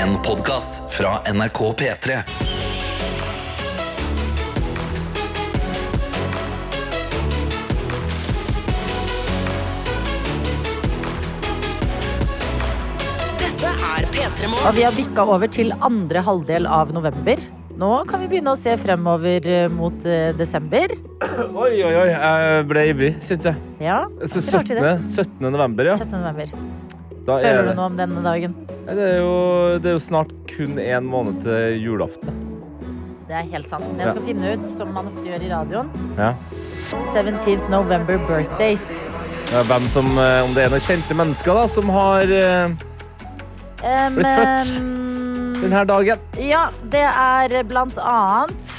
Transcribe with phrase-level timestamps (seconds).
[0.00, 2.14] En podkast fra NRK P3.
[13.36, 17.36] Dette er P3 Og vi har bikka over til andre halvdel av november.
[17.76, 20.96] Nå kan vi begynne å se fremover eh, mot eh, desember.
[21.20, 22.08] Oi, oi, oi.
[22.08, 23.74] Jeg ble ivrig, kjente jeg.
[23.84, 24.94] Ja, Så det er artig det.
[25.12, 25.34] 17.
[25.40, 25.50] 17.
[25.52, 26.00] november, ja.
[26.00, 26.16] 17.
[26.22, 26.79] november.
[27.26, 28.54] Da er Føler du noe om denne dagen?
[28.90, 29.34] Det er, jo,
[29.78, 32.30] det er jo snart kun én måned til julaften.
[33.28, 33.86] Det er helt sant.
[33.92, 36.32] Men jeg skal finne ut, som man ofte gjør i radioen, Ja.
[37.14, 38.88] 17th November birthdays.
[39.52, 42.70] Ja, hvem som, eh, om det er noen kjente mennesker da, som har eh,
[43.80, 44.70] Um, Blitt født.
[44.76, 46.18] um, denne dagen.
[46.36, 48.74] Ja, det er blant annet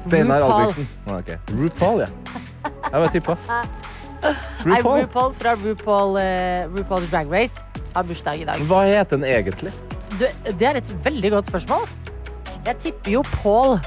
[0.00, 0.62] Steinar RuPaul.
[0.62, 0.86] Albrigtsen.
[1.06, 1.34] Ah, ok.
[1.58, 2.08] RuPaul, ja.
[2.64, 3.36] Jeg bare tippa.
[4.64, 5.34] Nei, RuPaul.
[5.38, 7.64] Fra RuPaul, uh, RuPaul's Drag Race
[7.94, 8.62] har bursdag i dag.
[8.68, 9.72] Hva heter den egentlig?
[10.18, 11.88] Du, det er et veldig godt spørsmål.
[12.64, 13.78] Jeg tipper jo Paul.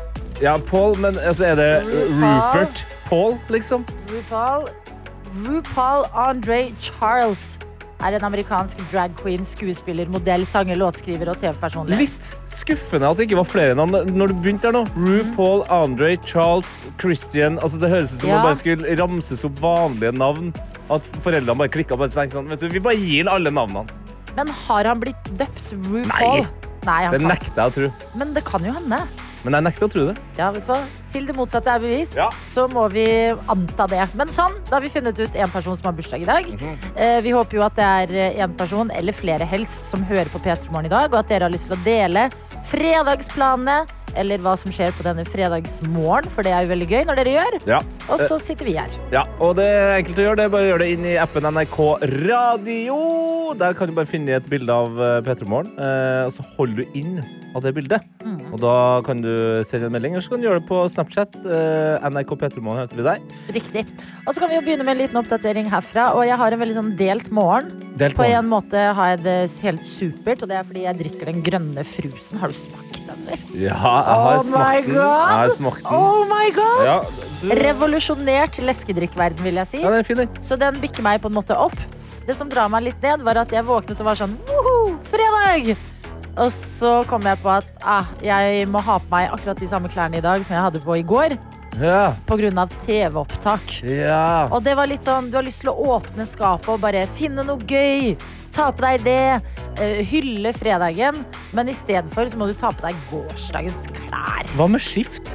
[0.41, 2.19] Ja, Paul, men altså, er det RuPaul.
[2.23, 3.87] Rupert Paul, liksom?
[4.11, 4.67] RuPaul
[5.45, 7.59] RuPaul Andre Charles
[7.99, 11.99] er en amerikansk drag queen, skuespiller, modell, sanger, låtskriver og TV-personlighet.
[11.99, 14.83] Litt skuffende at det ikke var flere navn når du begynte der nå.
[14.95, 17.57] RuPaul, Andre, Charles, Christian.
[17.59, 18.35] Altså, det høres ut som Ja.
[18.37, 20.53] man bare skulle ramses opp vanlige navn.
[20.89, 23.87] At foreldrene bare klikka tenkte sånn, vi bare gir alle navnene.
[24.35, 26.05] Men har han blitt døpt RuPaul?
[26.07, 26.66] Nei.
[26.87, 27.29] Nei han Det kan.
[27.35, 27.87] nekter jeg å tro.
[28.17, 29.01] Men det kan jo hende.
[29.45, 30.15] Men jeg nekter å tro det.
[30.37, 30.77] Ja, vet du hva?
[31.11, 32.25] Til det motsatte er bevist, Ja.
[32.45, 33.05] så må vi
[33.47, 34.07] anta det.
[34.17, 36.45] Men sånn, da har vi funnet ut en person som har bursdag i dag.
[36.51, 36.77] Mhm.
[36.97, 40.39] eh, vi håper jo at det er en person, eller flere helst, som hører på
[40.43, 42.29] P3 Morgen i dag, og at dere har lyst til å dele
[42.63, 43.85] fredagsplanene,
[44.17, 47.35] eller hva som skjer på denne fredagsmorgen, for det er jo veldig gøy når dere
[47.37, 47.57] gjør.
[47.69, 47.79] Ja.
[48.11, 48.91] Og så sitter vi her.
[49.13, 50.45] ja, Og det er enkelt å gjøre det.
[50.49, 51.79] er Bare å gjøre det inn i appen NRK
[52.27, 52.99] Radio.
[53.57, 56.83] Der kan du bare finne et bilde av eh, P3 Morgen, eh, og så holder
[56.83, 57.19] du inn
[57.55, 58.03] av det bildet.
[58.21, 58.51] Mm.
[58.53, 58.73] Og da
[59.07, 59.31] kan du
[59.65, 61.37] sende en melding, eller så kan du gjøre det på Snapchat.
[61.47, 63.23] Eh, NRK P3 Morgen heter vi der.
[63.55, 63.85] Riktig.
[64.25, 66.11] Og så kan vi jo begynne med en liten oppdatering herfra.
[66.17, 67.71] Og jeg har en veldig sånn delt morgen.
[67.97, 68.43] Delt På morgen.
[68.43, 71.87] en måte har jeg det helt supert, og det er fordi jeg drikker den grønne
[71.87, 72.37] frusen.
[72.43, 72.86] Har du smakt
[73.25, 73.41] den.
[73.57, 74.93] Ja, jeg har Oh smakt den.
[74.93, 75.01] God.
[75.01, 75.97] Jeg har smakt den.
[75.97, 76.83] Oh my god!
[76.85, 76.97] Ja,
[77.41, 79.81] du, Revolusjonert leskedrikkverden, vil jeg si.
[79.81, 80.29] ja, den er fin, den.
[80.41, 81.75] Så den bikker meg på en måte opp.
[82.27, 85.75] Det som drar meg litt ned, var at jeg våknet og var sånn Woho, fredag!
[86.37, 89.89] Og så kom jeg på at ah, jeg må ha på meg akkurat de samme
[89.89, 91.33] klærne i dag som jeg hadde på i går.
[91.81, 92.15] Ja.
[92.27, 92.65] Pga.
[92.85, 93.81] TV-opptak.
[93.83, 94.47] ja.
[94.51, 97.45] Og det var litt sånn, du har lyst til å åpne skapet og bare finne
[97.47, 98.15] noe gøy.
[98.53, 99.41] Ta på deg det.
[99.77, 101.19] eh, hylle fredagen.
[101.53, 104.47] Men i stedet for så må du ta på deg gårsdagens klær.
[104.57, 105.29] Hva med skift?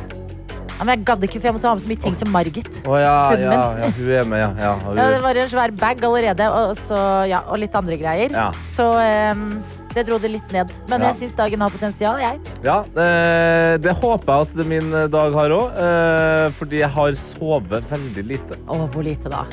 [0.82, 2.70] Ja, men jeg gadd ikke, for jeg måtte ha med så mye ting til Margit.
[2.91, 3.82] Å ja, Hunden ja, min.
[3.84, 4.48] ja, hun er med, ja.
[4.64, 4.72] ja.
[4.82, 4.97] hun.
[4.98, 6.98] Ja, det var en svær bag allerede, og, så,
[7.30, 8.34] ja, og litt andre greier.
[8.72, 9.44] Så ehm,
[9.97, 10.72] det dro det litt ned.
[10.91, 12.41] Men jeg syns dagen har potensial, jeg.
[12.64, 15.76] Ja, eh, det håper jeg at min dag har òg.
[15.86, 18.58] Eh, fordi jeg har sovet veldig lite.
[18.66, 19.47] Å, hvor lite da?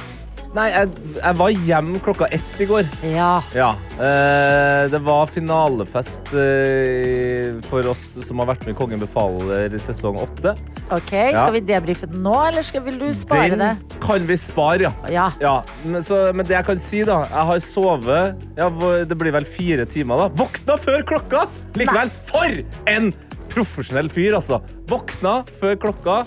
[0.50, 0.88] Nei, jeg,
[1.20, 2.88] jeg var hjemme klokka ett i går.
[3.06, 3.36] Ja.
[3.54, 3.68] Ja.
[4.02, 9.82] Eh, det var finalefest eh, for oss som har vært med i Kongen befaler i
[9.82, 10.56] sesong åtte.
[10.90, 11.44] Ok, Ja.
[11.44, 14.00] Skal vi debrife den nå, eller skal, vil du spare Den det?
[14.02, 14.94] kan vi spare, ja.
[15.14, 15.28] Ja.
[15.44, 15.54] Ja,
[15.86, 18.70] men, så, men det jeg kan si, da Jeg har sovet ja,
[19.06, 20.30] Det blir vel fire timer, da.
[20.40, 21.46] Våkna før klokka!
[21.78, 22.58] Likevel, for
[22.90, 23.12] en
[23.54, 24.64] profesjonell fyr, altså.
[24.90, 26.24] Våkna før klokka.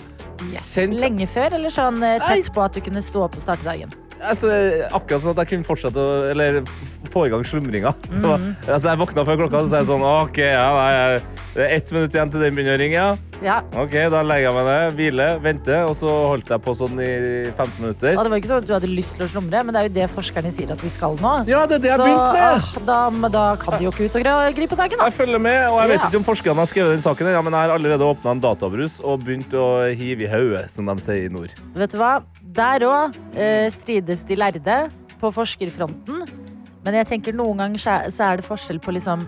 [0.53, 0.73] Yes.
[0.91, 3.91] Lenge før, eller sånn eh, tett på at du kunne stå opp og starte dagen?
[4.23, 4.47] Altså,
[4.95, 6.61] akkurat sånn at jeg kunne fortsette å Eller
[7.13, 7.93] få i gang slumringa.
[8.23, 8.55] Mm.
[8.69, 11.21] Altså, jeg våkna før klokka, så sa jeg sånn OK, ja, nei,
[11.53, 12.95] det er ett minutt igjen til den begynner å ringe.
[12.95, 13.17] Ja.
[13.43, 13.57] Ja.
[13.83, 17.07] OK, da legger jeg meg ned, hviler, venter, og så holdt jeg på sånn i
[17.51, 18.15] 15 minutter.
[18.15, 19.89] Og det var ikke sånn at du hadde lyst til å slumre, men det er
[19.89, 21.33] jo det forskerne sier at vi skal nå.
[21.51, 22.45] Ja, det er det jeg Så begynte med.
[22.47, 25.09] ah, da, men da kan du jo ikke ut og gripe dagen, da.
[25.11, 26.07] Jeg følger med, og jeg vet Ja.
[26.07, 29.01] ikke om forskerne har skrevet den saken, ja, men jeg har allerede åpna en databrus
[29.03, 31.51] og begynt å hive i hodet, som de sier i nord.
[31.75, 32.21] Vet du hva?
[32.53, 34.77] Der òg eh, strides de lærde
[35.21, 36.23] på forskerfronten.
[36.83, 39.23] Men jeg tenker noen ganger så er- er det forskjell på liksom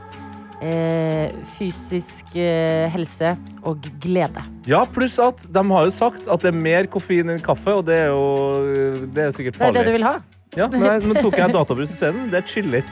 [0.61, 4.43] eh, fysisk eh, helse og glede.
[4.67, 7.85] Ja, pluss at de har jo sagt at det er mer koffein enn kaffe, og
[7.87, 10.15] det er jo, det er jo sikkert Det er det du vil ha?
[10.55, 12.29] Ja, nei, men tok jeg databrus isteden?
[12.31, 12.83] Det chiller.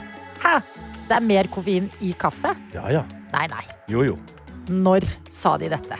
[0.42, 0.58] Hæ?
[1.08, 2.54] Det er mer koffein i kaffe?
[2.74, 3.04] Ja, ja.
[3.34, 3.62] Nei, nei.
[3.92, 4.16] Jo, jo.
[4.68, 5.96] Når sa de dette?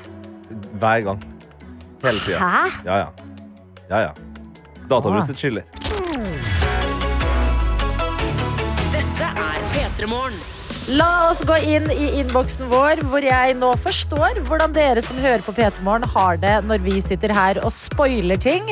[0.81, 1.23] Hver gang.
[2.05, 2.39] Hele tida.
[2.41, 2.65] Hæ?
[2.89, 3.24] Ja, ja.
[3.89, 4.15] Ja, ja.
[4.89, 5.65] Databrus er chiller.
[8.93, 10.41] Dette er P3 Morgen.
[10.99, 15.45] La oss gå inn i innboksen vår, hvor jeg nå forstår hvordan dere som hører
[15.47, 18.69] på P3 Morgen, har det når vi sitter her og spoiler ting.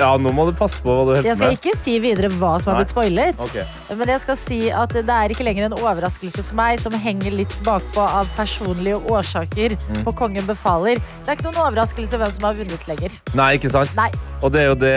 [0.00, 1.58] Ja, nå må du passe på hva du Jeg holder skal på med.
[1.60, 3.42] ikke si videre hva som har blitt spoilet.
[3.44, 3.64] Okay.
[3.98, 7.36] Men jeg skal si at det er ikke lenger en overraskelse for meg som henger
[7.36, 10.02] litt bakpå av personlige årsaker Mm.
[10.06, 10.96] på Kongen befaler.
[11.24, 13.16] Det er ikke noen overraskelse hvem som har vunnet lenger.
[13.36, 13.90] Nei, ikke sant?
[13.98, 14.10] Nei.
[14.42, 14.94] Og det er jo det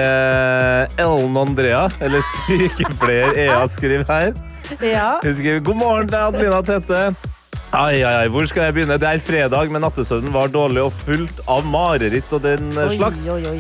[1.04, 4.31] Ellen Andrea, eller sykepleier EA, skriver her.
[4.83, 5.09] Ja.
[5.24, 7.01] Hun skriver God morgen til Adelina Tette.
[7.75, 8.95] Ai, ai, ai, hvor skal jeg begynne?
[9.01, 13.25] Det er fredag, men nattesøvnen var dårlig og fullt av mareritt og den Oi, slags.
[13.33, 13.57] oi, oi.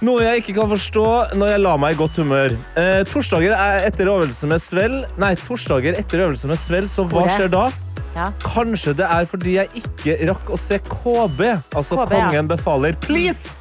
[0.00, 1.06] Noe jeg ikke kan forstå
[1.36, 2.54] når jeg la meg i godt humør.
[2.80, 4.94] Eh, torsdager er etter øvelse med svell.
[5.20, 7.66] Nei, torsdager etter øvelse med svell, så hva skjer da?
[8.14, 8.30] Ja.
[8.40, 11.42] Kanskje det er fordi jeg ikke rakk å se KB.
[11.76, 12.30] Altså KB, ja.
[12.30, 12.96] Kongen befaler.
[13.04, 13.52] Please!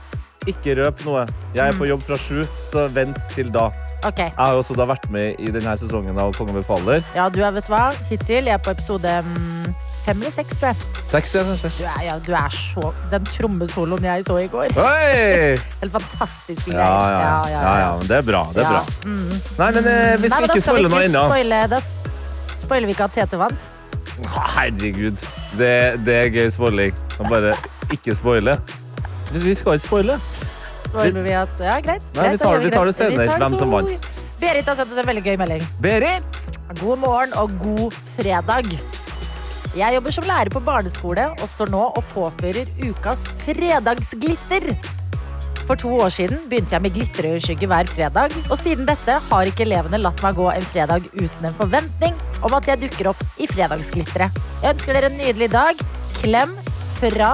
[0.47, 1.25] Ikke røp noe.
[1.51, 3.67] Jeg er på jobb fra sju, så vent til da.
[4.07, 4.31] Okay.
[4.31, 7.03] Jeg har også da vært med i denne sesongen av Kongen befaler.
[7.17, 7.89] Ja, du er, vet hva?
[8.07, 9.73] Hittil, jeg er på episode mm,
[10.05, 10.87] fem eller seks, tror jeg.
[11.09, 11.71] Seks, ja, kanskje.
[11.77, 14.73] Du er, ja, du er så Den trommesoloen jeg så i går.
[14.77, 15.57] Oi!
[15.81, 17.17] Helt fantastisk Ja, ja.
[17.19, 18.43] ja, ja, ja, men det er bra.
[18.55, 18.77] Det er Ja.
[18.77, 18.83] bra.
[19.63, 21.25] Nei, men eh, vi Nei, skal men da ikke spoile noe ennå.
[21.75, 21.81] da
[22.59, 23.69] spoiler vi ikke at Tete vant.
[24.55, 25.17] Herregud.
[25.57, 25.71] Det,
[26.05, 26.95] det er gøy spoiling.
[27.19, 27.53] Å Bare
[27.95, 28.57] ikke spoile.
[29.31, 30.19] Vi skal ikke spoile.
[30.89, 32.05] Spoiler vi at, ja, greit.
[32.17, 34.09] Nei, vi tar- vi tar det senere, hvem som vant.
[34.39, 35.65] Berit har sendt oss en veldig gøy melding.
[35.83, 36.39] Berit!
[36.79, 38.69] God morgen og god fredag.
[39.77, 44.71] Jeg jobber som lærer på barneskole og står nå og påfører ukas fredagsglitter.
[45.69, 49.67] For to år siden begynte jeg med glitterøyeskygge hver fredag, og siden dette har ikke
[49.67, 53.45] elevene latt meg gå en fredag uten en forventning om at jeg dukker opp i
[53.51, 54.41] fredagsglitteret.
[54.63, 55.85] Jeg ønsker dere en nydelig dag.
[56.17, 56.57] Klem
[56.97, 57.31] fra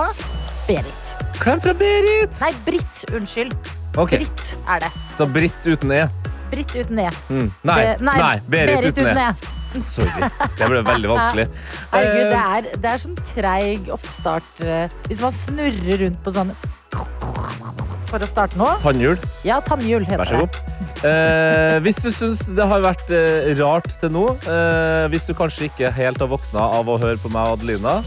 [0.68, 1.16] Berit.
[1.40, 2.36] Klem fra Berit!
[2.44, 3.06] Nei, Britt.
[3.16, 3.56] Unnskyld.
[3.96, 4.26] Okay.
[4.26, 4.94] Britt er det.
[5.16, 6.04] Så Britt uten E.
[6.52, 7.12] Britt uten E.
[7.30, 7.52] Mm.
[7.64, 8.18] Nei, Nei.
[8.20, 9.30] nei, Berit, uten E.
[9.32, 9.55] E.
[9.89, 10.30] Sorry.
[10.57, 11.45] Det ble veldig vanskelig.
[11.94, 16.33] Herregud, det Eh, er, det er sånn treig oppstart eh, Hvis man snurrer rundt på
[16.36, 16.54] sånn
[18.10, 18.68] For å starte nå.
[18.83, 19.18] Tannhjul,
[19.48, 20.60] Ja, tannhjul heter vær så god.
[21.06, 25.68] Eh, hvis du syns det har vært eh, rart til nå, eh, hvis du kanskje
[25.69, 27.98] ikke helt har våkna av å høre på meg og Adelina,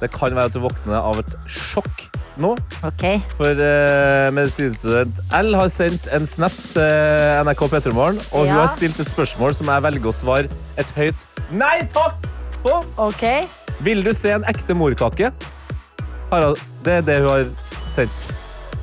[0.00, 2.06] det kan være at du våkner av et sjokk
[2.40, 2.54] nå.
[2.86, 3.20] Okay.
[3.36, 9.00] For uh, medisinstudent L har sendt en snap til NRK Petremorgen, og hun har stilt
[9.02, 12.28] et spørsmål som jeg velger å svare et høyt nei takk
[12.62, 12.78] på.
[13.10, 13.44] Okay.
[13.84, 15.32] Vil du se en ekte morkake?
[16.30, 17.50] Harald, det er det hun har
[17.92, 18.22] sendt.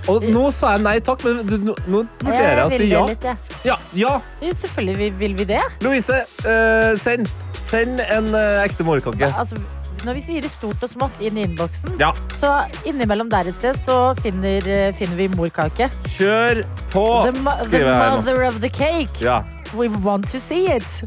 [0.09, 3.01] Og nå sa jeg nei takk, men du, nå, nå vurderer jeg å si ja.
[3.09, 3.35] litt, ja.
[3.67, 4.13] Ja, ja.
[4.41, 5.61] Jo, selvfølgelig vil- vil vi det.
[5.85, 7.29] Louise, uh, send.
[7.59, 9.27] Send en uh, ekte morkake.
[9.35, 9.59] Altså,
[10.05, 12.53] når vi sier det stort og smått inn i innboksen, Ja, så
[12.87, 15.89] innimellom der et sted så finner, eh, finner vi morkake.
[16.17, 16.63] kjør
[16.93, 19.19] på, The, mo the mother of the cake.
[19.21, 19.41] Ja.
[19.73, 21.03] We want to see it.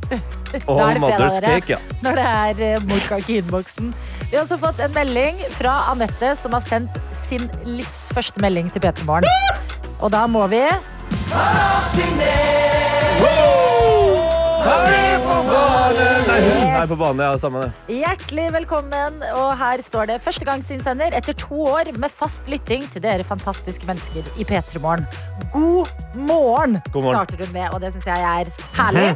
[0.69, 1.61] Oh, Da er det fredag, dere.
[1.61, 1.79] Cake, ja.
[2.03, 3.93] når det er eh, morkake i innboksen.
[4.31, 8.71] Vi har også fått en melding fra Anette, som har sendt sin livs første melding
[8.73, 9.29] til P3 Morgen.
[10.01, 10.63] Og da må vi
[14.63, 17.97] Nei, hun er på banen, ja, samme det.
[17.99, 19.19] Hjertelig velkommen.
[19.35, 24.29] Og her står det førstegangsinnsender etter to år med fast lytting til dere fantastiske mennesker
[24.39, 25.09] i P3 Morgen.
[25.55, 27.19] God morgen, God morgen.
[27.19, 29.09] starter hun med, og det syns jeg er herlig.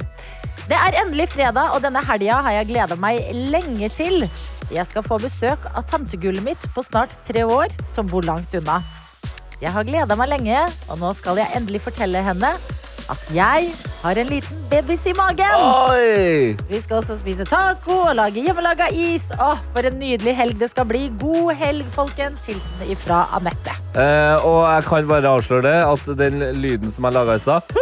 [0.66, 3.22] Det er endelig fredag, og denne helga har jeg gleda meg
[3.54, 4.26] lenge til.
[4.74, 8.80] Jeg skal få besøk av tantegullet mitt på snart tre år, som bor langt unna.
[9.62, 12.50] Jeg har gleda meg lenge, og nå skal jeg endelig fortelle henne
[13.06, 13.70] at jeg
[14.02, 15.54] har en liten babys i magen.
[15.58, 16.56] Oi!
[16.70, 19.28] Vi skal også spise taco og lage hjemmelaga is.
[19.40, 21.06] Åh, for en nydelig helg det skal bli.
[21.20, 22.44] God helg, folkens.
[22.46, 23.74] Hilsen ifra Anette.
[23.96, 27.74] Eh, og jeg kan bare avsløre det, at den lyden som jeg laga i stad,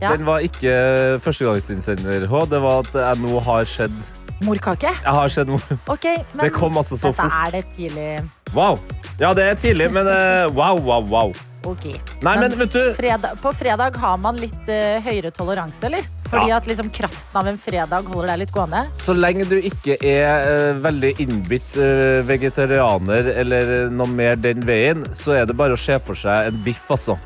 [0.00, 0.14] Ja.
[0.16, 0.72] den var ikke
[1.20, 2.44] førstegangsinnsender H.
[2.48, 3.92] Det var at jeg nå har skjedd
[4.40, 4.88] Morkake?
[5.04, 5.60] Jeg har skjedd mor.
[5.92, 7.34] Okay, men Det kom altså så dette fort.
[7.46, 8.30] er det tidlig.
[8.56, 8.78] Wow.
[9.20, 11.32] Ja, det er tidlig, men uh, wow, wow, wow.
[11.68, 11.84] Ok.
[12.24, 16.06] Nei, men vet du fredag, på fredag har man litt uh, høyere toleranse, eller?
[16.30, 16.56] Fordi Ja.
[16.60, 18.84] at liksom kraften av en fredag holder deg litt gående.
[19.02, 25.04] Så lenge du ikke er uh, veldig innbitt uh, vegetarianer eller noe mer den veien,
[25.12, 27.18] så er det bare å se for seg en biff, altså.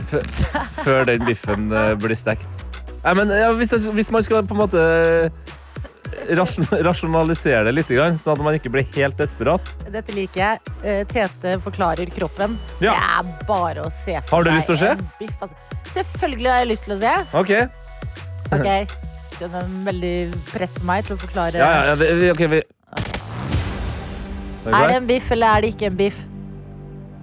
[0.00, 0.16] F
[0.84, 1.68] før den biffen
[2.00, 2.48] blir stekt.
[3.04, 4.84] Nei, men ja, hvis, jeg, hvis man skal på en måte
[6.86, 7.90] rasjonalisere det litt,
[8.20, 10.74] sånn at man ikke blir helt desperat Dette liker jeg.
[10.84, 12.56] Eh, Tete forklarer kroppen.
[12.80, 12.94] Ja.
[12.94, 14.94] Det er bare å se for Har du lyst til å se?
[15.20, 15.36] biff.
[15.40, 15.56] Altså.
[15.90, 17.14] Selvfølgelig har jeg lyst til å se.
[17.34, 17.52] OK.
[18.50, 18.96] Ok,
[19.40, 20.14] Den er veldig
[20.50, 21.58] press på meg til å forklare.
[21.62, 22.62] Ja, ja, vi, vi- okay, vi
[24.66, 26.18] Er Er det en biff, eller er det ikke en biff?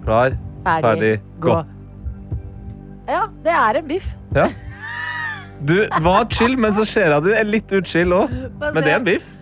[0.04, 0.32] Klar,
[0.64, 1.54] Ferdig, ferdig, gå.
[3.08, 4.08] Ja, det er en biff.
[4.34, 4.48] Ja.
[5.66, 8.30] Du var chill, men så ser jeg at du er litt utchill òg.
[8.60, 9.34] Men det er en biff.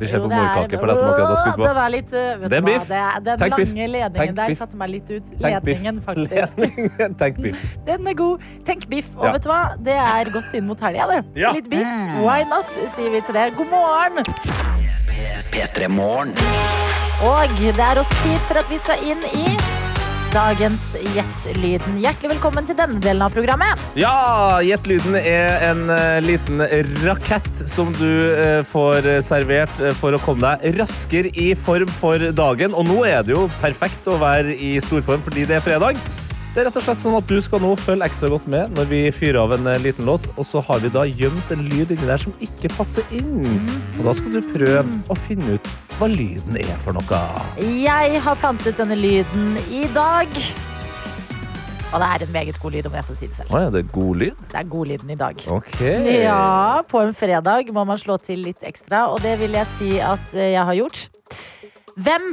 [0.00, 1.64] Vi ser på det er- morkake for deg som akkurat har skutt på.
[1.66, 2.86] Det, var litt uh, vet Det er du biff.
[2.88, 3.74] Det er, den Tenk lange biff.
[3.74, 5.22] ledningen Tenk der satte meg litt ut.
[5.44, 6.56] Ledningen, faktisk.
[6.56, 7.14] Ledningen.
[7.20, 7.66] Tenk biff.
[7.86, 8.46] Den er god.
[8.64, 9.10] Tenk biff.
[9.18, 9.32] Og Ja.
[9.32, 9.60] vet du hva?
[9.76, 11.24] Det er godt inn mot helga, det.
[11.36, 11.52] Ja.
[11.52, 11.86] Litt biff.
[12.24, 13.52] Why not, sier vi til det.
[13.56, 14.24] God morgen!
[15.52, 16.32] P3 Morgen.
[17.20, 19.69] Og det er også tid for at vi skal inn i
[20.30, 21.96] dagens Gjett-lyden.
[21.98, 23.80] Hjertelig velkommen til denne delen av programmet.
[23.98, 26.62] Ja, Gjett lyden er en uh, liten
[27.02, 32.22] rakett som du uh, får servert eh, for å komme deg raskere i form for
[32.36, 32.76] dagen.
[32.78, 35.98] Og nå er det jo perfekt å være i storform fordi det er fredag.
[36.54, 38.88] Det er rett og slett sånn at Du skal nå følge ekstra godt med når
[38.90, 40.26] vi fyrer av en liten låt.
[40.36, 43.46] Og så har vi da gjemt en lyd inni der som ikke passer inn.
[43.98, 45.70] Og Da skal du prøve å finne ut
[46.00, 47.16] hva lyden er for noe.
[47.60, 50.30] Jeg har plantet denne lyden i dag.
[51.90, 53.52] Og det er en meget god lyd, om jeg får si det selv.
[53.52, 54.38] Å, er det god lyd?
[54.48, 55.42] Det er godlyden i dag.
[55.52, 55.80] Ok.
[56.22, 59.90] Ja, på en fredag må man slå til litt ekstra, og det vil jeg si
[60.00, 61.02] at eh, jeg har gjort.
[62.00, 62.30] Hvem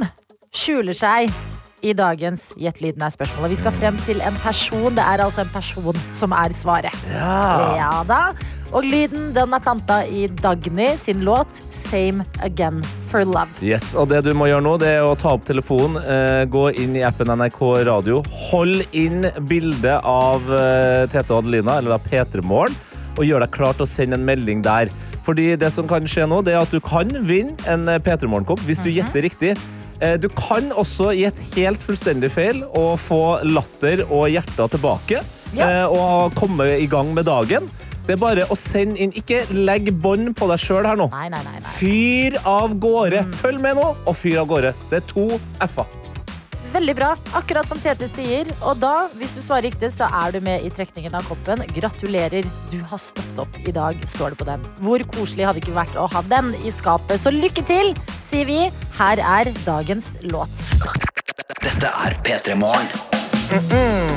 [0.54, 1.34] skjuler seg
[1.82, 3.52] i dagens Gjett lyden er spørsmålet?
[3.54, 4.90] Vi skal frem til en person.
[4.96, 6.94] Det er altså en person som er svaret.
[7.12, 7.76] Ja.
[7.78, 8.20] Ja da.
[8.68, 13.48] Og lyden den er planta i Dagny sin låt Same Again for Love.
[13.64, 16.68] Yes, og Det du må gjøre nå, det er å ta opp telefonen, eh, gå
[16.76, 18.20] inn i appen NRK Radio,
[18.50, 22.76] hold inn bildet av eh, Tete og Adelina, eller da P3 Morgen,
[23.16, 24.92] og gjør deg klar til å sende en melding der.
[25.24, 28.28] Fordi det som kan skje nå, det er at du kan vinne en eh, P3
[28.28, 29.56] Morgen-kopp hvis du gjetter riktig.
[30.00, 35.22] Eh, Du kan også gjette helt fullstendig feil og få latter og hjerter tilbake.
[35.56, 35.68] Ja.
[35.68, 37.70] eh, Og komme i gang med dagen.
[38.08, 39.10] Det er bare å sende inn.
[39.12, 41.10] Ikke legg bånd på deg sjøl her nå.
[41.12, 41.42] Nei, nei.
[41.44, 41.60] nei.
[41.76, 43.24] Fyr av gårde.
[43.42, 44.72] Følg med nå, og fyr av gårde.
[44.88, 45.26] Det er to
[45.60, 45.84] f-er.
[46.72, 47.12] Veldig bra.
[47.38, 48.50] Akkurat som Tete sier.
[48.60, 51.64] Og da, hvis du svarer riktig, så er du med i trekningen av koppen.
[51.76, 52.46] Gratulerer.
[52.72, 54.64] Du har stått opp i dag, står det på den.
[54.84, 57.20] Hvor koselig hadde ikke vært å ha den i skapet.
[57.22, 57.94] Så lykke til,
[58.24, 58.60] sier vi.
[59.00, 60.66] Her er dagens låt.
[61.64, 63.17] Dette er P3 Morgen.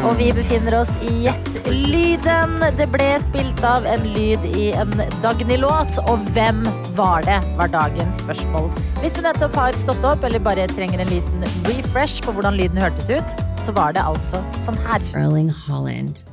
[0.04, 2.58] Og vi befinner oss i Gjett-lyden.
[2.78, 4.92] Det ble spilt av en lyd i en
[5.24, 6.00] Dagny-låt.
[6.12, 6.66] Og hvem
[6.98, 8.68] var det, var dagens spørsmål.
[9.00, 12.82] Hvis du nettopp har stått opp eller bare trenger en liten refresh på hvordan lyden
[12.82, 15.00] hørtes ut, så var det altså sånn her.
[15.16, 16.24] Erling Holland.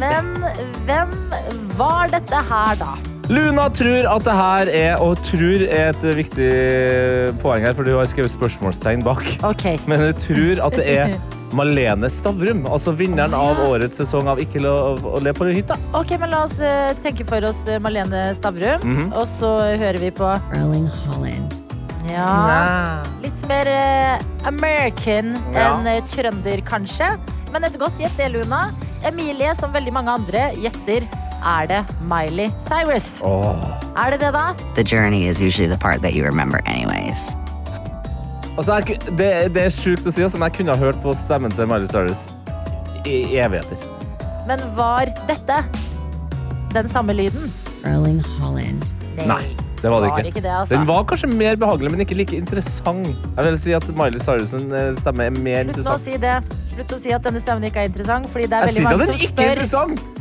[0.00, 0.32] Men
[0.86, 1.12] hvem
[1.76, 2.94] var dette her, da?
[3.28, 6.50] Luna tror at det her er, og tror er et viktig
[7.42, 9.24] poeng her, for du har skrevet spørsmålstegn bak.
[9.48, 9.80] Okay.
[9.90, 11.16] Men hun tror at det er
[11.56, 15.76] Malene Stavrum, altså vinneren av årets sesong av Ikke lov å le på hytta.
[15.94, 19.12] ok, men La oss eh, tenke for oss eh, Malene Stavrum, Mhm.
[19.14, 20.26] og så hører vi på
[20.58, 21.54] Erling Holland.
[22.10, 25.72] Ja, litt mer eh, American Ja.
[25.78, 27.12] enn trønder, kanskje.
[27.54, 28.68] Men et godt gjett, det, Luna.
[29.06, 31.06] Emilie, som veldig mange andre, gjetter
[31.46, 33.22] er det Miley Cyrus.
[33.24, 33.56] Oh.
[33.96, 34.52] Er det det, da?
[34.74, 37.36] the journey is usually the part that you remember anyways.
[38.58, 41.12] Altså, jeg, det, det er sjukt å si, altså, men jeg kunne ha hørt på
[41.14, 42.26] stemmen til Miley Cyrus
[43.06, 43.76] i evigheter.
[44.48, 45.60] Men var dette
[46.74, 47.52] den samme lyden?
[47.84, 48.88] Erling Holland.
[49.26, 49.44] Nei,
[49.82, 50.40] det var det ikke.
[50.40, 50.74] det, altså.
[50.74, 53.08] Den var kanskje mer behagelig, men ikke like interessant.
[53.08, 54.54] Jeg vil si at Miley Cyrus'
[55.00, 56.38] stemme er mer Slutt nå å si det.
[56.72, 59.20] Slutt å si at denne stemmen ikke er interessant, fordi det er veldig mange som
[59.20, 59.62] spør,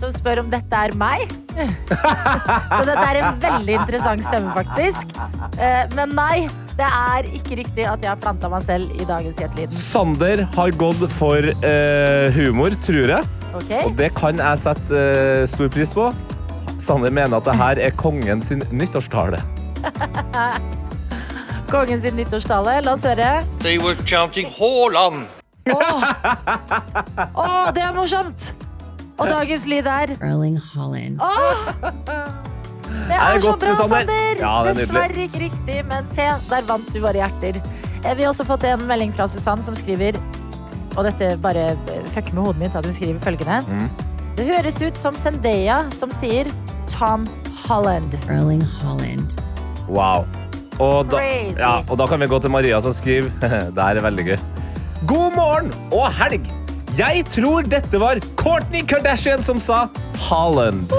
[0.03, 1.25] som spør om dette er meg.
[2.75, 5.15] Så dette er en veldig interessant stemme, faktisk.
[5.55, 6.45] Eh, Men nei,
[6.75, 9.75] det er ikke riktig at jeg har planta meg selv i dagens Gjettelyden.
[9.75, 13.33] Sander har gått for uh, humor, tror jeg.
[13.55, 13.85] Okay.
[13.87, 16.09] Og det kan jeg sette uh, stor pris på.
[16.79, 19.39] Sander mener at det her er kongen sin nyttårstale.
[21.71, 22.81] Kongen sin nyttårstale.
[22.85, 23.43] La oss høre.
[23.63, 25.25] They were chanting Haaland.
[25.65, 28.51] Å, det er morsomt!
[29.15, 31.21] Og dagens lyd er Erling Holland.
[33.05, 34.11] Det Er er det så bra, Sander?
[34.41, 34.73] Ja, er.
[34.75, 37.61] Dessverre ikke riktig, men se, der vant du våre hjerter.
[38.03, 40.19] Eh, Vi har også fått en melding fra Susann som skriver
[40.95, 43.57] Og dette bare eh, fucker med hodet mitt at hun skriver følgende.
[43.67, 43.89] Mm.
[44.35, 46.49] Det høres ut som Zendaya som sier
[46.91, 47.23] Tom
[47.65, 48.17] Holland.
[48.29, 49.37] Erling Holland.
[49.87, 50.25] Wow.
[50.83, 51.21] Og da,
[51.55, 53.29] ja, og da kan vi gå til Maria som skriver
[53.75, 54.37] Det her er veldig gøy.
[55.07, 56.49] God morgen og helg!
[56.95, 59.85] Jeg tror dette var Kourtney Kardashian som sa
[60.27, 60.91] Holland.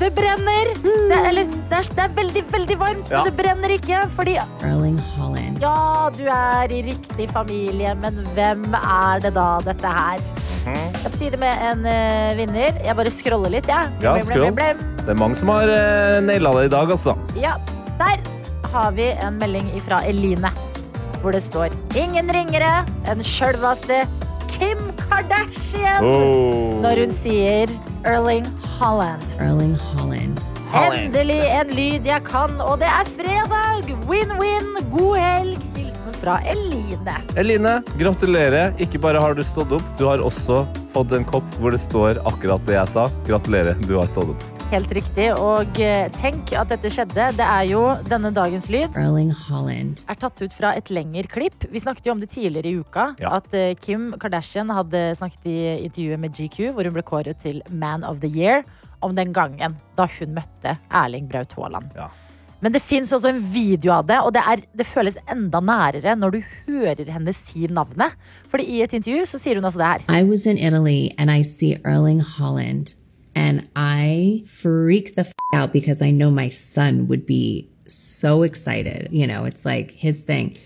[0.00, 0.70] Det brenner!
[0.84, 3.22] Det, eller, det er, det er veldig, veldig varmt, Ja.
[3.22, 4.04] men det brenner ikke.
[4.16, 5.58] Fordi Erling Holland.
[5.64, 10.22] ja, du er i riktig familie, men hvem er det da, dette her?
[10.68, 10.92] Mhm.
[10.98, 12.78] Det er på tide med en uh, vinner.
[12.84, 13.92] Jeg bare scroller litt, jeg.
[14.04, 14.86] Ja, ja blem, blem, blem.
[15.02, 17.16] Det er mange som har uh, naila det i dag, altså.
[17.38, 17.56] Ja,
[18.00, 18.20] der
[18.72, 20.52] har vi en melding fra Eline.
[21.22, 24.04] Hvor det står Ingen ringere enn sjølveste
[24.52, 26.04] Kim Kardashian.
[26.04, 26.78] Oh.
[26.84, 27.72] Når hun sier
[28.06, 28.46] Erling
[28.78, 29.24] Holland.
[29.42, 30.38] Erling Holland.
[30.78, 33.88] Endelig en lyd jeg kan, og det er fredag!
[34.06, 35.67] Win-win, god helg!
[36.18, 37.14] Fra Eline.
[37.38, 38.72] Eline, gratulerer.
[38.82, 42.18] Ikke bare har du stått opp, du har også fått en kopp hvor det står
[42.26, 43.06] akkurat det jeg sa.
[43.28, 44.46] Gratulerer, du har stått opp.
[44.68, 45.30] Helt riktig.
[45.40, 47.30] Og eh, tenk at dette skjedde.
[47.38, 48.98] Det er jo denne dagens lyd.
[49.00, 50.02] Erling Holland.
[50.04, 51.64] er tatt ut fra et lengre klipp.
[51.72, 53.06] Vi snakket jo om det tidligere i uka.
[53.22, 53.38] Ja.
[53.38, 57.62] At eh, Kim Kardashian hadde snakket i intervjuet med GQ, hvor hun ble kåret til
[57.70, 58.66] Man of the Year,
[59.00, 61.94] om den gangen da hun møtte Erling Braut Haaland.
[61.96, 62.10] Ja.
[62.60, 66.16] Men det fins også en video av det, og det, er, det føles enda nærere
[66.18, 68.16] når du hører henne si navnet.
[68.50, 70.06] Fordi i et intervju så sier hun altså det her.
[70.20, 72.94] I was in Italy and I see Erling Holland
[73.34, 79.08] and I freak the f- out because I know my son would be so excited.
[79.12, 80.56] You know, it's like his thing.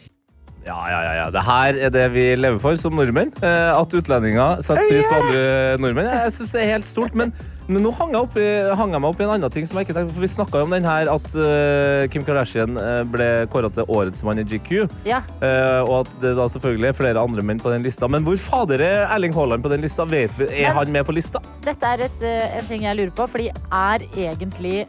[0.66, 1.30] Ja, ja, ja, ja.
[1.34, 3.32] Det her er det vi lever for som nordmenn.
[3.42, 5.40] Eh, at utlendinger setter pris på andre
[5.82, 6.12] nordmenn.
[6.22, 7.16] Jeg synes det er helt stort.
[7.18, 7.32] Men,
[7.66, 8.46] men nå hang jeg, opp i,
[8.78, 10.62] hang jeg meg opp i en annen ting som jeg ikke tenkte For vi snakka
[10.66, 14.86] om den her at uh, Kim Kardashian eh, ble kåra til årets mann i GQ.
[15.08, 18.10] Ja, eh, og at det da selvfølgelig er flere andre menn på den lista.
[18.10, 20.06] Men hvor fader er Erling Haaland på den lista?
[20.06, 21.42] Vet vi, er Men- han med på lista?
[21.66, 22.28] Dette er et,
[22.58, 24.86] en ting jeg lurer på, fordi er egentlig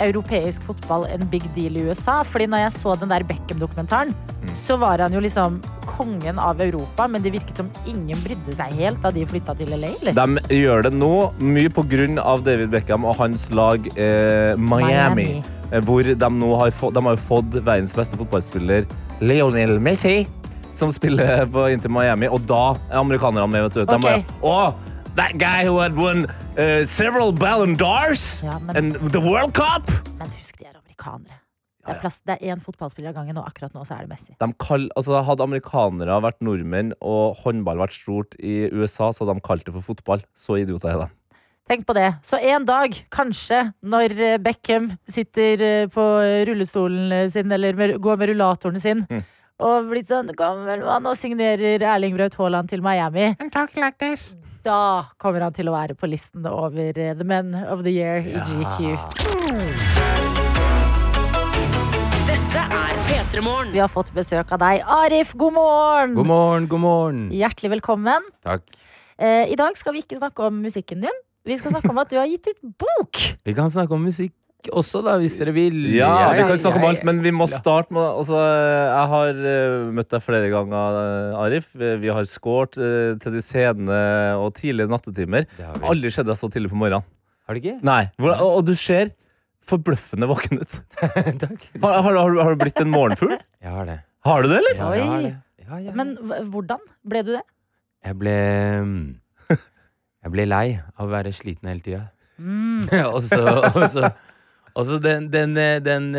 [0.00, 2.20] europeisk fotball en big deal i USA?
[2.26, 4.54] Fordi når jeg så den der Beckham-dokumentaren, Mm.
[4.56, 8.72] så var han jo liksom kongen av Europa, men det virket som ingen brydde seg
[8.72, 10.16] helt da de flytta til LA, eller?
[10.16, 11.10] De gjør det nå
[11.44, 14.86] mye på grunn av David Beckham og hans lag eh, Miami.
[14.88, 15.42] Miami.
[15.70, 18.88] Eh, Hvor de nå har, fått, de har fått verdens beste fotballspiller
[19.20, 20.26] Lionel Messi,
[20.72, 23.68] som spiller på Inter Miami, og da er amerikanerne med.
[23.68, 23.84] vet du.
[23.84, 24.72] De bare, oh,
[25.16, 26.26] that guy who had won
[26.58, 29.90] uh, several Ballon d'Ors Ja, men- and the World Cup!
[30.18, 31.36] Men husk, de er amerikanere.
[31.80, 34.10] Det er, plass, det er én fotballspiller av gangen, og akkurat nå så er det
[34.12, 34.34] Messi.
[34.38, 39.38] De kall, altså, hadde amerikanere vært nordmenn og håndball vært stort i USA, så hadde
[39.40, 40.22] de kalt det for fotball.
[40.36, 41.08] Så idioter er de.
[41.70, 42.10] Tenk på det.
[42.26, 46.04] Så en dag, kanskje, når eh, Beckham sitter eh, på
[46.50, 49.24] rullestolen eh, sin, eller med, går med rullatoren sin, Mm.
[49.60, 53.32] og blir sånn gammel mann og signerer Erling Braut Haaland til Miami,
[54.66, 58.20] da kommer han til å være på listen over eh, The Men of the Year
[58.20, 58.98] i GQ.
[62.28, 63.72] Dette er P3 Morgen.
[63.72, 65.32] Vi har fått besøk av deg, Arif.
[65.38, 66.14] God morgen!
[66.18, 67.24] God morgen, god morgen.
[67.34, 68.28] Hjertelig velkommen.
[68.46, 68.68] Takk.
[69.20, 71.20] Eh, I dag skal vi ikke snakke om musikken din.
[71.48, 73.22] Vi skal snakke om at du har gitt ut bok.
[73.46, 74.34] Vi kan snakke om musikk
[74.68, 75.76] også, da, hvis dere vil.
[75.96, 79.76] Ja, vi kan snakke om alt, men vi må starte med altså, Jeg har eh,
[79.96, 81.70] møtt deg flere ganger, eh, Arif.
[81.78, 84.00] Vi har skåret eh, til de sene
[84.36, 85.48] og tidlige nattetimer.
[85.80, 87.06] Aldri sett deg så tidlig på morgenen.
[87.48, 87.78] Har det ikke?
[87.86, 89.10] Nei, hvor, og, og du ser
[89.66, 90.76] forbløffende våken ut.
[91.42, 91.64] Takk.
[91.82, 93.34] Har, har, har, du- har du blitt en morgenfugl?
[93.64, 93.98] Jeg har det.
[94.28, 94.76] Har du det, eller?
[94.76, 95.34] Ja, jeg har det.
[95.64, 95.92] Ja, ja.
[95.96, 96.14] Men
[96.52, 97.42] hvordan ble du det?
[98.04, 98.32] Jeg ble
[100.24, 100.66] Jeg ble lei
[100.98, 102.02] av å være sliten hele tida.
[102.40, 102.86] Mm.
[103.12, 104.10] og så og så-
[104.80, 106.10] og så den den, eh, den,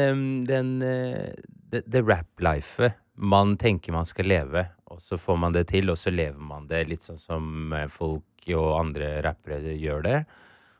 [0.47, 1.31] den eh,
[1.71, 5.99] det, det rap-lifet man tenker man skal leve, og så får man det til, og
[5.99, 10.17] så lever man det litt sånn som eh, folk og andre rappere gjør det.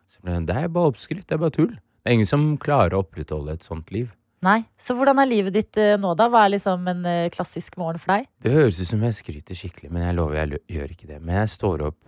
[0.10, 1.76] Så blir det, det er bare oppskrytt, det er bare tull.
[1.76, 4.10] Det er ingen som klarer å opprettholde et sånt liv.
[4.41, 4.63] Nei.
[4.82, 6.26] Så hvordan er livet ditt eh, nå, da?
[6.34, 8.26] Hva er liksom en eh, klassisk morgen for deg?
[8.41, 11.20] Det høres ut som jeg skryter skikkelig, men jeg lover jeg gjør ikke det.
[11.22, 12.00] Men jeg står opp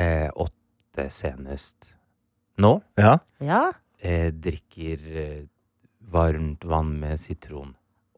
[0.00, 1.92] eh, åtte senest
[2.64, 2.78] nå.
[2.96, 3.18] Ja.
[3.44, 3.64] Ja.
[4.04, 5.42] Eh, drikker eh,
[6.12, 7.70] varmt vann med sitron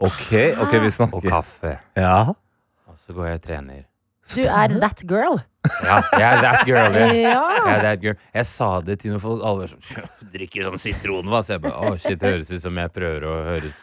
[0.02, 1.16] OK, ok, vi snakker.
[1.16, 1.76] og kaffe.
[1.96, 2.34] Ja.
[2.90, 3.84] Og så går jeg og trener.
[4.26, 5.38] Du er that girl.
[5.86, 6.92] Ja, jeg er that girl.
[6.98, 7.22] Jeg.
[7.26, 8.18] Jeg, er that girl.
[8.34, 9.40] jeg sa det til noen folk.
[9.46, 11.46] Alle var sånn Drikker sånn sitronvann.
[11.46, 13.78] Så jeg bare Å, shit, det høres ut som jeg prøver å høres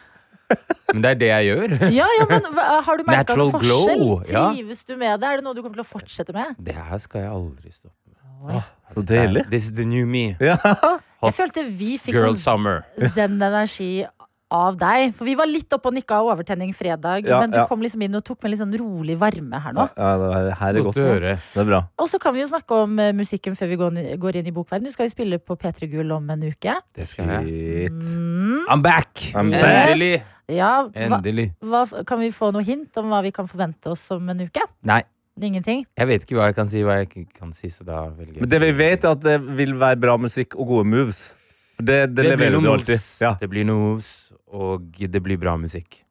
[0.92, 1.74] Men det er det jeg gjør.
[1.98, 4.04] Ja, ja, men hva, Har du merka Natural noen forskjell?
[4.04, 4.44] glow, ja.
[4.52, 5.32] Trives du med det?
[5.32, 6.54] Er det noe du kommer til å fortsette med?
[6.70, 7.98] Det her skal jeg aldri stoppe
[8.44, 8.70] med.
[8.92, 9.46] Så deilig.
[9.50, 10.26] This is the new me.
[10.44, 10.60] Ja.
[11.24, 12.84] Hot Jeg følte vi fikk girl sånn summer.
[13.16, 14.04] zen-energi
[14.54, 15.14] av deg.
[15.16, 17.64] For vi var litt oppe og nikka overtenning fredag, Ja, men du ja.
[17.66, 19.88] kom liksom inn og tok med litt sånn rolig varme her nå.
[19.96, 20.96] ja, det er- her er Godt godt.
[21.00, 21.32] å høre.
[21.54, 21.80] Det er bra.
[21.98, 24.52] Og så kan vi jo snakke om eh, musikken før vi går, går inn i
[24.52, 24.84] bokverden.
[24.84, 26.76] Du skal jo spille på P3 Gull om en uke.
[26.94, 27.90] Det skal jeg.
[27.90, 29.32] Mm, I'm back!
[29.34, 29.90] I'm back.
[29.90, 30.22] Endelig!
[30.46, 31.48] ja, hva, Endelig.
[31.64, 34.60] hva, kan vi få noe hint om hva vi kan forvente oss om en uke?
[34.84, 35.02] Nei,
[35.42, 35.84] Ingenting?
[35.98, 38.36] jeg vet ikke hva jeg kan si, hva jeg ikke kan si, så da velger
[38.38, 41.34] jeg Men det vi vet, er at det vil være bra musikk og gode moves.
[41.74, 42.94] Det, det, Det blir leverer du alltid.
[42.94, 43.32] moves, Ja.
[43.40, 44.10] det blir noen moves,
[44.46, 46.04] og det blir bra musikk.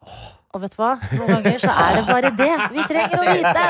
[0.54, 0.92] Og vet du hva?
[1.16, 3.64] Noen ganger så er det bare det vi trenger å vite.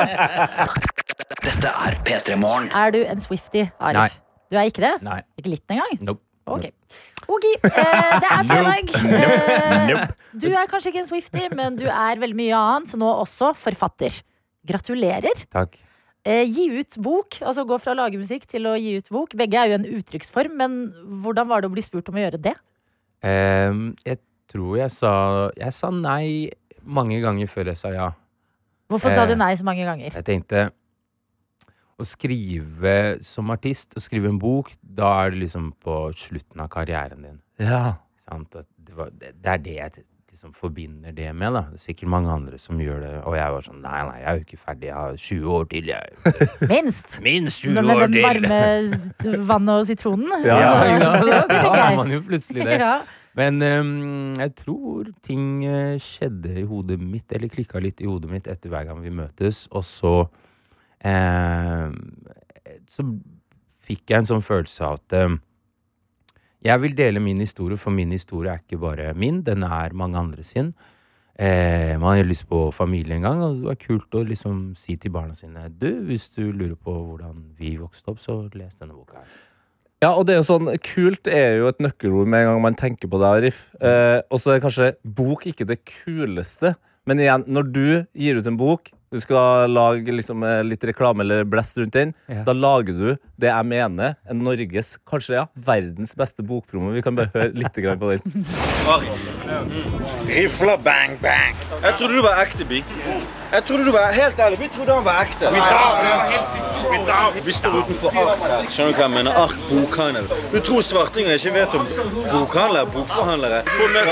[1.43, 2.69] Dette er P3 Morgen.
[2.73, 3.99] Er du en Swifty, Arif?
[4.01, 4.09] Nei.
[4.51, 4.93] Du er ikke det?
[5.05, 5.21] Nei.
[5.39, 5.93] Ikke litt engang?
[6.09, 6.21] Nope.
[6.43, 6.65] Ok.
[7.31, 7.55] okay.
[7.63, 8.89] eh, det er fredag.
[9.07, 10.03] Eh,
[10.43, 13.53] du er kanskje ikke en Swifty, men du er veldig mye annet, så nå også
[13.55, 14.17] forfatter.
[14.67, 15.45] Gratulerer.
[15.53, 15.79] Takk.
[16.23, 19.33] Eh, gi ut bok, altså gå fra å lage musikk til å gi ut bok.
[19.35, 20.77] Begge er jo en uttrykksform, men
[21.23, 22.53] hvordan var det å bli spurt om å gjøre det?
[23.27, 23.73] Eh,
[24.07, 24.21] jeg
[24.51, 25.11] tror jeg sa
[25.55, 26.51] Jeg sa nei
[26.83, 28.09] mange ganger før jeg sa ja.
[28.91, 30.11] Hvorfor sa du Eh, nei så mange ganger?
[30.11, 30.69] Jeg tenkte
[31.99, 36.69] å skrive som artist, å skrive en bok, da er det liksom på slutten av
[36.73, 37.39] karrieren din.
[37.59, 37.99] Ja.
[38.17, 38.55] Sant?
[38.55, 41.53] Det, var, det, det er det jeg liksom forbinder det med.
[41.53, 43.11] da Det er sikkert mange andre som gjør det.
[43.29, 44.87] Og jeg var sånn nei, nei, jeg er jo ikke ferdig.
[44.89, 45.89] Jeg har 20 år til.
[45.93, 46.37] Jeg.
[46.73, 47.17] Minst!
[47.23, 47.89] Minst 20 år til!
[47.89, 50.31] Med den varme vannet og sitronen.
[50.47, 51.27] Ja, Ja, ja, sant?
[51.27, 52.79] så- Da er man jo plutselig det.
[52.81, 52.95] Ja.
[53.35, 58.29] Men um, jeg tror ting eh, skjedde i hodet mitt, eller klikka litt i hodet
[58.29, 60.11] mitt etter hver gang vi møtes, og så
[61.01, 61.95] ehm,
[62.93, 63.05] Så
[63.87, 65.39] fikk jeg en sånn følelse av at ehm,
[66.63, 70.19] jeg vil dele min historie, for min historie er ikke bare min, den er mange
[70.19, 70.73] andre sin.
[71.33, 74.95] Eh, man har lyst på familie en gang, og det er kult å liksom si
[75.01, 78.93] til barna sine Du, hvis du lurer på hvordan vi vokste opp, så les denne
[78.93, 79.33] boka her.
[80.03, 82.75] Ja, og det er jo sånn, Kult er jo et nøkkelord med en gang man
[82.75, 83.29] tenker på det.
[83.39, 83.59] Arif.
[83.79, 86.73] Eh, og så er kanskje bok ikke det kuleste.
[87.07, 91.21] Men igjen, når du gir ut en bok, du skal lage liksom, eh, litt reklame
[91.21, 92.43] eller blest rundt den, Ja.
[92.47, 96.91] da lager du det jeg mener er Norges, kanskje ja, verdens beste bokpromo.
[96.93, 98.45] Vi kan bare høre litt grann på den.
[100.27, 101.55] Rifla bang bang.
[101.83, 102.83] Jeg trodde du var ekte, Bi.
[103.53, 104.57] Jeg trodde du var helt ærlig.
[104.63, 105.51] Vi trodde han var ekte.
[107.45, 108.69] Vi står utenfor Ark.
[108.73, 109.37] Skjønner du hva jeg mener?
[109.43, 110.25] Ark bokhandel.
[110.53, 111.85] Du tror svartinger ikke vet om
[112.31, 113.61] bokhandlere, bokforhandlere.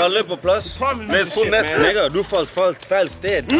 [0.04, 0.76] Alle på plass.
[1.00, 1.72] Med på nett.
[1.82, 3.50] Nigga, du falt, falt feil sted.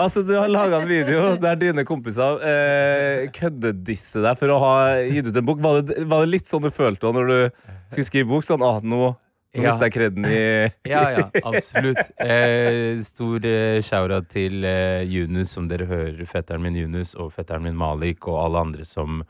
[0.00, 4.74] Altså, Du har laga en video der dine kompiser eh, køddedisser deg for å ha
[5.04, 5.60] gitt ut en bok.
[5.64, 8.46] Var det, var det litt sånn du følte da når du skulle skrive bok?
[8.46, 9.74] Sånn, ah, nå, nå Ja.
[9.82, 10.40] jeg kreden i
[10.94, 12.00] Ja, ja, absolutt.
[12.22, 16.24] Eh, stor eh, shout-out til eh, Yunus, som dere hører.
[16.30, 19.20] Fetteren min Yunus og fetteren min Malik og alle andre som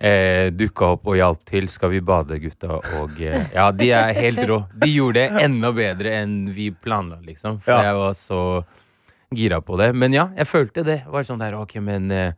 [0.00, 1.66] eh, dukka opp og hjalp til.
[1.72, 2.78] Skal vi bade, gutta?
[3.00, 4.60] Og eh, ja, de er helt rå.
[4.78, 7.58] De gjorde det enda bedre enn vi planla, liksom.
[7.64, 7.88] For Ja.
[7.90, 8.42] jeg var så
[9.34, 9.90] gira på det.
[9.94, 11.02] Men ja, jeg følte det.
[11.10, 12.32] Var sånn der, ok, men eh,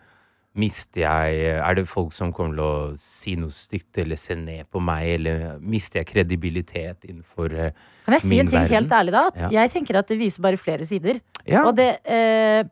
[0.58, 4.66] Mister jeg Er det folk som kommer til å si noe stygt eller se ned
[4.66, 7.70] på meg, eller mister jeg kredibilitet innenfor eh,
[8.04, 8.74] Kan jeg si en ting verden.
[8.74, 9.22] helt ærlig, da?
[9.30, 9.50] At Ja.
[9.60, 11.20] Jeg tenker at det viser bare flere sider.
[11.46, 11.62] Ja.
[11.68, 12.64] Og det eh,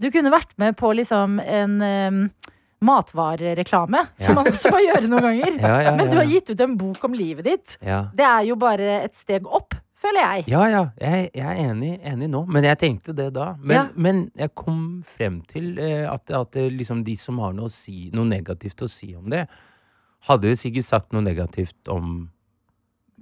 [0.00, 2.22] Du kunne vært med på liksom en eh,
[2.86, 5.54] matvarereklame, som man også må gjøre noen ganger.
[5.66, 7.76] Ja, ja, Men du har gitt ut en bok om livet ditt.
[7.84, 10.44] Ja, Det er jo bare et steg opp, føler jeg.
[10.52, 12.44] ja, ja jeg, jeg er enig, enig nå.
[12.52, 13.54] Men jeg tenkte det da.
[13.60, 13.84] Men, Ja.
[13.96, 18.24] men jeg kom frem til eh, at, at liksom de som har noe, si, noe
[18.28, 19.46] negativt å si om det,
[20.28, 22.30] hadde sikkert sagt noe negativt om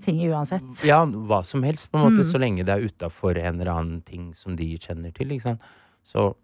[0.03, 0.85] Ting uansett.
[0.89, 2.31] ja, hva som helst, på en måte, Mm.
[2.33, 5.29] så lenge det er utafor en eller annen ting som de kjenner til.
[5.31, 5.61] Ikke sant?
[6.05, 6.35] Så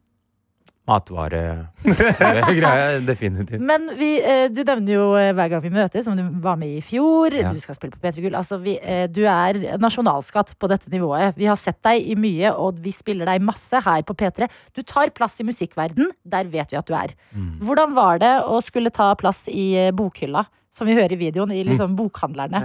[0.88, 3.60] matvaregreia, definitivt.
[3.62, 6.70] Men vi, eh, du nevner jo eh, hver gang vi møtes, som du var med
[6.78, 7.34] i fjor.
[7.36, 7.52] Ja.
[7.52, 8.36] Du skal spille på P3 Gull.
[8.38, 11.34] Altså, vi, eh, du er nasjonalskatt på dette nivået.
[11.38, 14.38] Vi har sett deg i mye, og vi spiller deg masse her på P3.
[14.76, 16.06] Du tar plass i musikkverden.
[16.24, 17.10] Der vet vi at du er.
[17.34, 17.52] Mm.
[17.66, 21.66] Hvordan var det å skulle ta plass i bokhylla, som vi hører i videoen, i
[21.66, 22.58] liksom bokhandlerne?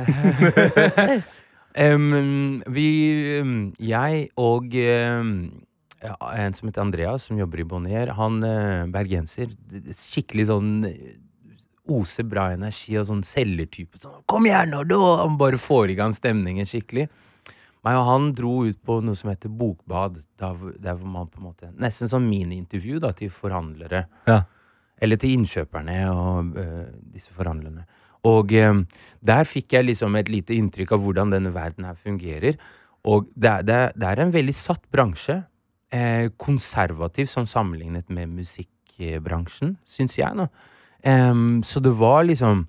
[1.85, 2.87] um, vi
[3.41, 5.21] um, Jeg og ja,
[6.37, 9.51] en som heter Andreas, som jobber i Bonnier, han eh, bergenser.
[9.91, 11.13] Skikkelig sånn eh,
[11.85, 13.99] Oser bra energi og sånn selgertype.
[14.01, 17.05] Sånn, 'Kom igjen, nå!' da!» Han bare får i gang stemningen skikkelig.
[17.85, 20.17] Meg og han dro ut på noe som heter Bokbad.
[20.39, 24.07] Der, hvor- man på en måte Nesten sånn miniintervju til forhandlere.
[24.25, 24.45] Ja.
[24.99, 27.85] Eller til innkjøperne og øh, disse forhandlerne.
[28.25, 28.83] Og øh,
[29.21, 32.57] der fikk jeg liksom et lite inntrykk av hvordan denne verden her fungerer.
[33.05, 35.43] Og det er, det er, det er en veldig satt bransje.
[35.93, 40.33] Eh, konservativ sånn sammenlignet med musikkbransjen, syns jeg.
[40.35, 40.47] nå.
[41.05, 42.67] Em, så det var liksom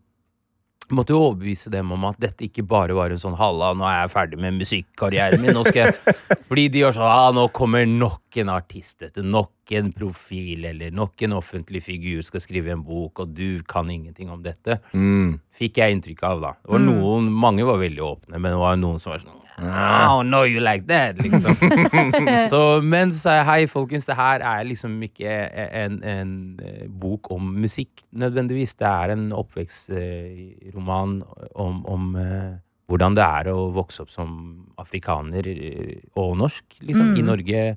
[0.94, 4.06] Måtte jo overbevise dem om at dette ikke bare var en sånn 'halla, nå er
[4.06, 5.50] jeg ferdig med musikkarrieren min'.
[5.50, 5.94] Nå skal jeg
[6.46, 9.20] Fordi de var sånn 'ah, nå kommer nok en artist, dette.
[9.20, 9.26] du.
[9.66, 13.90] Nok en profil, eller nok en offentlig figur skal skrive en bok, og du kan
[13.90, 14.78] ingenting om dette'.
[14.94, 15.40] Mm.
[15.50, 16.52] Fikk jeg inntrykk av, da.
[16.62, 20.22] Det var noen, Mange var veldig åpne, men det var noen som var sånn Oh,
[20.22, 21.56] no, you like that, liksom.
[22.50, 26.86] så, men så sa jeg hei, folkens, det her er liksom ikke en, en eh,
[26.86, 28.76] bok om musikk nødvendigvis.
[28.76, 31.22] Det er en oppvekstroman
[31.54, 37.16] om, om eh, hvordan det er å vokse opp som afrikaner eh, og norsk, liksom,
[37.16, 37.76] i Norge.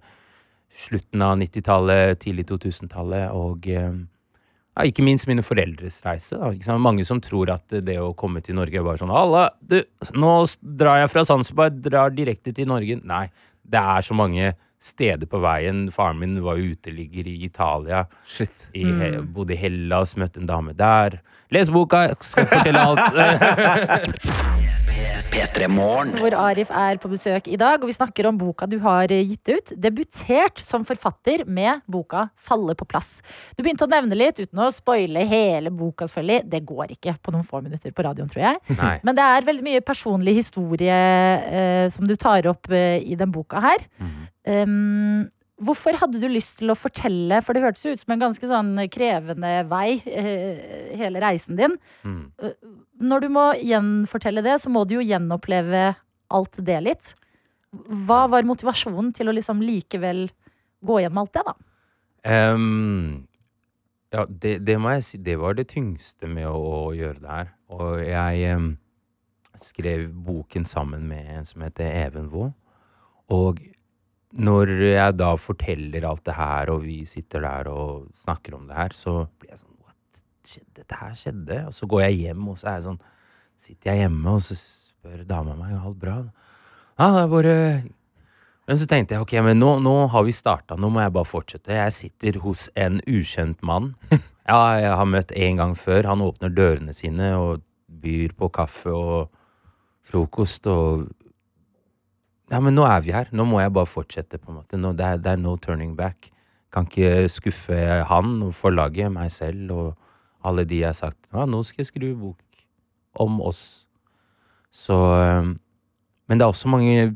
[0.79, 3.99] Slutten av 90-tallet, tidlig 2000-tallet, og eh,
[4.79, 6.39] ja, ikke minst mine foreldres reise.
[6.39, 6.77] Da.
[6.79, 9.81] Mange som tror at det å komme til Norge er bare sånn Alla, du,
[10.15, 10.33] nå
[10.79, 13.01] drar jeg fra Zanzibar, drar direkte til Norge.
[13.03, 13.25] Nei,
[13.67, 15.87] det er så mange steder på veien.
[15.91, 18.05] Faren min var uteligger i Italia.
[18.27, 18.67] Shit.
[18.73, 19.33] I, mm.
[19.33, 21.19] Bodde i Hellas, møtte en dame der.
[21.53, 23.07] Les boka, skal fortelle alt.
[26.19, 27.81] Hvor Arif er på besøk i dag.
[27.81, 29.73] Og vi snakker om boka du har eh, gitt ut.
[29.77, 33.21] Debutert som forfatter med boka 'Falle på plass'.
[33.57, 36.49] Du begynte å nevne litt, uten å spoile hele boka, selvfølgelig.
[36.49, 38.77] Det går ikke på noen få minutter på radioen, tror jeg.
[38.79, 38.95] Nei.
[39.03, 43.31] Men det er veldig mye personlig historie eh, som du tar opp eh, i den
[43.31, 43.85] boka her.
[44.47, 45.27] Um,
[45.59, 48.49] hvorfor hadde du lyst til å fortelle, for det hørtes jo ut som en ganske
[48.49, 51.77] sånn krevende vei, eh, hele reisen din.
[52.03, 52.31] Mm.
[52.39, 52.53] Eh,
[52.99, 55.95] Når du må gjenfortelle det, så må du jo gjenoppleve
[56.35, 57.13] alt det litt.
[57.71, 60.27] Hva var motivasjonen til å liksom likevel
[60.83, 61.55] gå gjennom alt det, da?
[62.27, 63.27] Um,
[64.11, 65.17] ja, det, det må jeg si.
[65.23, 67.51] Det var det tyngste med å, å gjøre det her.
[67.71, 68.69] Og jeg um,
[69.59, 72.51] skrev boken sammen med en som heter Even Vaa.
[73.29, 73.61] Og
[74.37, 78.77] når jeg da forteller alt det her, og vi sitter der og snakker om det
[78.77, 80.21] her, så blir jeg sånn What?
[80.77, 81.61] Dette her skjedde?
[81.69, 83.01] Og så går jeg hjem, og så er jeg sånn
[83.59, 86.19] Sitter jeg hjemme, og så spør dama meg alt bra.
[86.99, 87.55] Ja, det er bare
[88.69, 91.25] men så tenkte jeg ok, men nå, nå har vi starta, nå må jeg bare
[91.25, 91.73] fortsette.
[91.73, 93.95] Jeg sitter hos en ukjent mann.
[94.49, 96.07] Ja, jeg har møtt en gang før.
[96.09, 97.59] Han åpner dørene sine og
[98.01, 99.27] byr på kaffe og
[100.09, 101.03] frokost og
[102.49, 103.29] Ja, men nå er vi her.
[103.35, 104.77] Nå må jeg bare fortsette, på en måte.
[104.81, 106.31] Nå, det, er, det er no turning back.
[106.73, 107.77] Kan ikke skuffe
[108.09, 109.87] han og forlaget, meg selv og
[110.45, 111.29] alle de jeg har sagt.
[111.33, 112.63] Ja, nå skal jeg skrive bok
[113.19, 113.63] om oss.
[114.73, 114.97] Så
[116.29, 117.15] Men det er også mange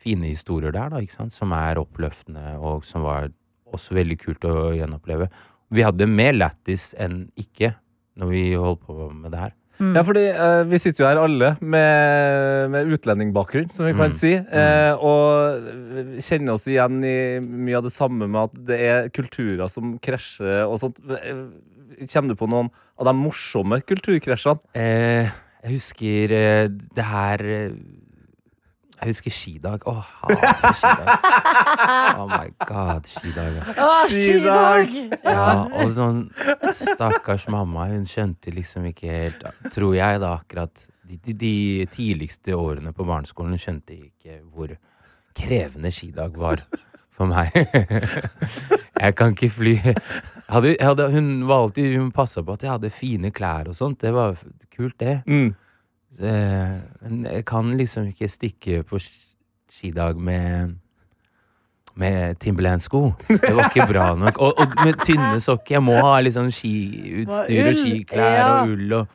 [0.00, 1.34] fine historier der, da, ikke sant?
[1.34, 3.28] som er oppløftende, og som var
[3.66, 5.28] også veldig kult å gjenoppleve.
[5.74, 7.74] Vi hadde mer lættis enn ikke
[8.16, 9.54] når vi holdt på med det her.
[9.80, 14.16] Ja, fordi eh, vi sitter jo her alle med, med utlendingbakgrunn, som vi kan Mm.
[14.16, 14.32] si.
[14.34, 19.68] Eh, og kjenner oss igjen i mye av det samme med at det er kulturer
[19.72, 21.00] som krasjer og sånt.
[21.20, 21.46] Eh,
[22.12, 22.68] Kommer du på noen
[23.00, 24.60] av de morsomme kulturkrasjene?
[24.76, 25.30] Eh,
[25.64, 27.70] jeg husker eh, det her eh,
[28.96, 29.84] Jeg husker skidag.
[29.86, 31.10] Å, hater skidag.
[32.16, 33.84] Oh my god, skidag, altså.
[33.84, 34.92] Å, Skidag!
[35.20, 36.22] Ja, og sånn
[36.74, 41.54] Stakkars mamma, hun skjønte liksom ikke helt Tror jeg, da, akkurat de, de, de
[41.92, 44.72] tidligste årene på barneskolen hun skjønte ikke hvor
[45.36, 46.62] krevende skidag var
[47.16, 47.52] for meg.
[48.96, 49.74] Jeg kan ikke fly.
[49.76, 49.94] Jeg
[50.48, 53.76] hadde, jeg hadde, hun var alltid Hun passa på at jeg hadde fine klær og
[53.76, 54.00] sånt.
[54.00, 54.36] Det var
[54.72, 55.18] kult, det.
[55.28, 55.50] Mm.
[56.20, 60.76] Eh, Men jeg kan liksom ikke stikke på skidag med
[61.96, 63.14] med Timberland-sko.
[63.28, 64.38] Det var ikke bra nok.
[64.38, 65.78] Og, og med tynne sokker.
[65.78, 68.48] Jeg må ha liksom skiutstyr og skiklær ja.
[68.50, 69.14] og ull og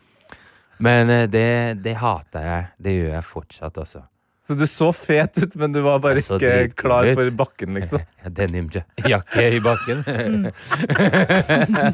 [0.81, 2.63] Men eh, det, det hater jeg.
[2.81, 4.01] Det gjør jeg fortsatt, altså.
[4.41, 7.13] Så du så fet ut, men du var bare ikke klar ut.
[7.19, 8.01] for bakken, liksom.
[8.23, 10.01] Ja, Denimjakke i bakken.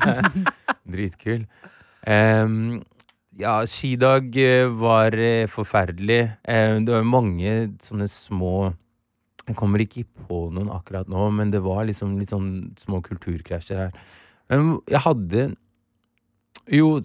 [0.96, 1.43] Dritkul.
[2.08, 2.80] Em,
[3.38, 6.21] ja, skidag eh, var eh, forferdelig.
[6.43, 8.73] Det var mange sånne små
[9.47, 13.80] Jeg kommer ikke på noen akkurat nå, men det var liksom litt sånn små kulturkrasjer
[13.86, 13.93] her.
[14.52, 15.45] Men jeg hadde
[16.67, 16.97] Jo,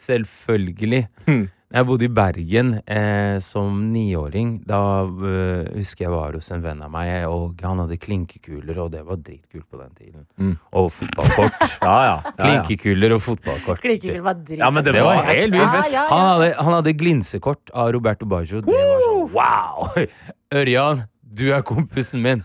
[0.00, 1.02] selvfølgelig.
[1.26, 1.50] Hmm.
[1.70, 4.56] Jeg bodde i Bergen eh, som niåring.
[4.66, 8.88] Da eh, husker jeg var hos en venn av meg, og han hadde klinkekuler, og
[8.90, 10.24] det var dritkult på den tiden.
[10.42, 10.56] Mm.
[10.80, 11.60] Og fotballkort.
[11.80, 12.32] Ja, ja.
[12.36, 13.78] Klinkekuler og fotballkort.
[13.84, 14.64] Klinkekuler var dritkult.
[14.64, 15.78] Ja, men det Det var var helt Ja, vilt.
[15.78, 16.02] ja, ja.
[16.10, 18.60] Han, hadde, han hadde glinsekort av Roberto Baggio.
[18.66, 20.10] Det var sånn wow!
[20.60, 22.40] Ørjan, du er kompisen min.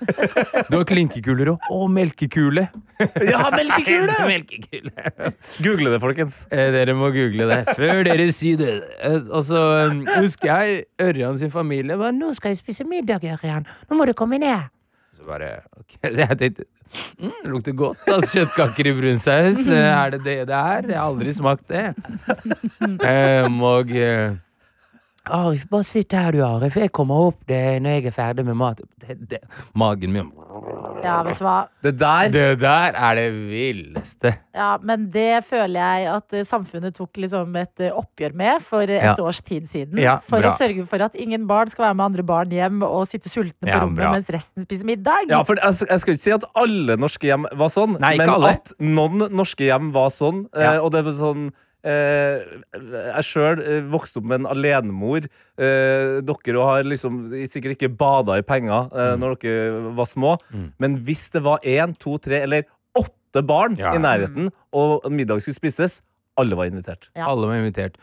[0.69, 2.67] Du har klinkekuler og melkekule!
[3.25, 4.13] Ja, melkekule!
[4.29, 4.91] melkekule.
[5.65, 6.37] Google det, folkens.
[6.53, 8.75] Eh, Dere må google det før dere sier det.
[9.01, 13.25] Eh, Og så um, husker jeg Ørjan sin familie bare 'Nå skal jeg spise middag,
[13.25, 13.65] Ørjan.
[13.89, 14.69] Nå må du komme ned.'
[15.17, 16.65] Så bare ok, jeg tenkte
[17.19, 17.97] mm, det lukter godt.
[18.07, 19.65] Altså, kjøttkaker i brunsaus.
[19.67, 20.89] Eh, Er det det det er?
[20.93, 21.95] Jeg har aldri smakt det.
[22.79, 24.35] Um, og eh,
[25.33, 26.75] Arif, bare sitt her du, Arif.
[26.77, 28.81] Jeg kommer opp det når jeg er ferdig med mat.
[29.01, 29.39] Det, det,
[29.77, 30.27] magen min
[31.05, 31.55] Ja, vet du hva.
[31.83, 34.31] Det der Det der er det villeste.
[34.55, 38.81] Ja, men det føler jeg at eh, samfunnet tok liksom et eh, oppgjør med for
[38.85, 39.15] et Ja.
[39.21, 39.99] års tid siden.
[40.01, 40.49] Ja, for bra.
[40.49, 43.65] å sørge for at ingen barn skal være med andre barn hjem og sitte sultne
[43.67, 44.11] på Ja, rommet bra.
[44.15, 45.29] mens resten spiser middag.
[45.29, 48.25] Ja, for jeg, jeg skal ikke si at alle norske hjem var sånn, Nei, ikke
[48.25, 48.55] men alle.
[48.55, 50.45] at noen norske hjem var sånn.
[50.55, 50.75] Ja.
[50.75, 51.51] Eh, og det var sånn
[51.85, 55.27] Jeg sjøl eh, vokste opp med en alenemor.
[55.57, 59.19] Eh, dere har liksom sikkert ikke bada i penger eh, Mm.
[59.21, 60.35] når dere var små,
[60.81, 62.65] men hvis det var én, to, tre eller
[62.97, 63.93] åtte barn Ja.
[63.93, 66.01] i nærheten, og middag skulle spises,
[66.37, 67.09] alle var invitert.
[67.15, 67.29] Ja.
[67.29, 67.95] Alle var invitert.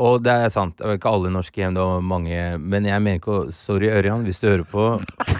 [0.00, 0.76] Og det er sant.
[0.78, 2.38] Det var ikke alle norske hjem, det var mange.
[2.58, 4.84] Men jeg mener ikke å Sorry, Ørjan, hvis du hører på.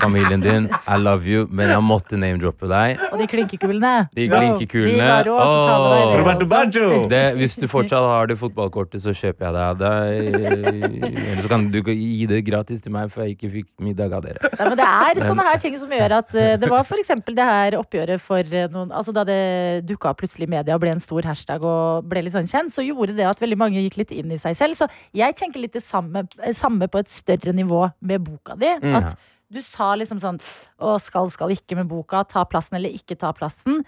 [0.02, 1.46] Familien din, I love you.
[1.48, 3.00] Men jeg måtte name-droppe deg.
[3.10, 3.94] Og de klinkekulene.
[4.16, 5.08] De klinkekulene.
[5.24, 6.48] De Roberto.
[6.50, 7.06] Baggio!
[7.10, 11.10] Det, hvis du fortsatt har det fotballkortet, så kjøper jeg deg det.
[11.20, 14.24] Eller så kan du gi det gratis til meg, for jeg ikke fikk middag av
[14.26, 14.50] dere.
[14.58, 17.36] Nei, men det er sånne her ting som gjør at eh, Det var for eksempel
[17.38, 19.40] det her oppgjøret for eh, noen Altså da det
[19.88, 22.74] dukka opp plutselig i media og ble en stor hashtag og ble litt sånn kjent,
[22.74, 24.78] så gjorde det at veldig mange gikk litt inn i seg selv.
[24.78, 28.70] Så jeg tenker litt det samme, eh, samme på et større nivå med boka di.
[28.96, 29.14] At
[29.50, 30.36] du sa liksom sånn
[30.78, 32.22] Å, skal, skal ikke med boka.
[32.30, 33.80] Ta plassen eller ikke ta plassen.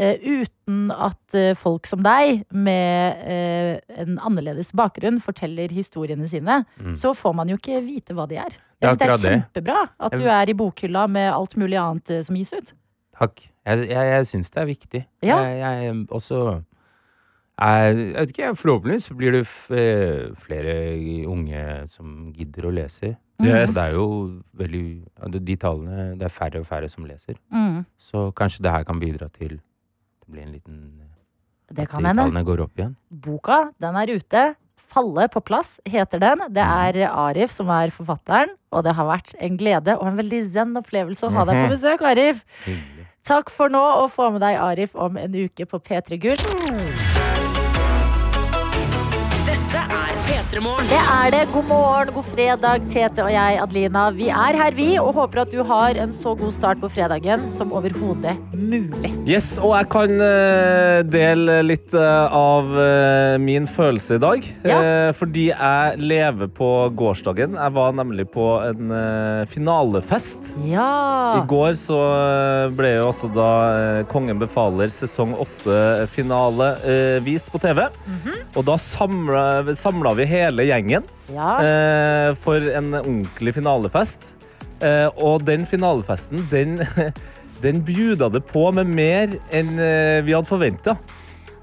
[0.00, 6.62] eh, uten at eh, folk som deg, med eh, en annerledes bakgrunn, forteller historiene sine.
[6.96, 8.56] Så får man jo ikke vite hva de er.
[8.80, 12.10] Er Jeg synes det er kjempebra at du er i bokhylla med alt mulig annet
[12.16, 12.72] eh, som gis ut.
[13.20, 13.42] Takk.
[13.68, 15.00] Jeg, jeg, jeg syns det er viktig.
[15.20, 15.36] Ja.
[15.44, 16.62] Jeg, jeg også
[17.60, 19.42] jeg, jeg vet ikke, forhåpentligvis blir det
[19.76, 20.76] eh, flere
[21.28, 23.14] unge som gidder å lese.
[23.40, 23.74] Yes.
[23.76, 24.06] Det er jo
[24.60, 27.38] veldig De tallene Det er færre og færre som leser.
[27.48, 27.86] Mm.
[27.96, 30.80] Så kanskje det her kan bidra til det blir en liten
[31.72, 32.22] Det kan de hende.
[32.26, 32.96] tallene går opp igjen.
[33.10, 34.44] Boka, den er ute.
[34.90, 36.44] Falle på plass heter den.
[36.52, 40.42] Det er Arif som er forfatteren, og det har vært en glede og en veldig
[40.50, 42.42] zen opplevelse å ha deg på besøk, Arif.
[43.26, 47.09] Takk for nå, og få med deg Arif om en uke på P3 Gull.
[50.50, 51.40] Det er det.
[51.52, 54.08] God morgen, god fredag, Tete og jeg, Adelina.
[54.10, 57.52] Vi er her, vi, og håper at du har en så god start på fredagen
[57.54, 59.12] som overhodet mulig.
[59.30, 64.48] Yes, og jeg kan eh, dele litt eh, av eh, min følelse i dag.
[64.66, 64.80] Ja.
[65.14, 67.54] Fordi jeg lever på gårsdagen.
[67.54, 68.90] Jeg var nemlig på en
[69.46, 70.56] finalefest.
[70.66, 71.38] Ja.
[71.38, 72.00] I går så
[72.74, 73.50] ble jo også da
[74.10, 76.72] Kongen befaler sesong åtte-finale
[77.22, 77.84] vist på TV.
[78.58, 79.44] Og da samla,
[79.78, 81.50] samla vi hele gjengen ja.
[81.60, 84.34] eh, for en ordentlig finalefest.
[84.80, 86.80] Eh, og den finalefesten, den,
[87.64, 90.96] den bjuda det på med mer enn eh, vi hadde forventa.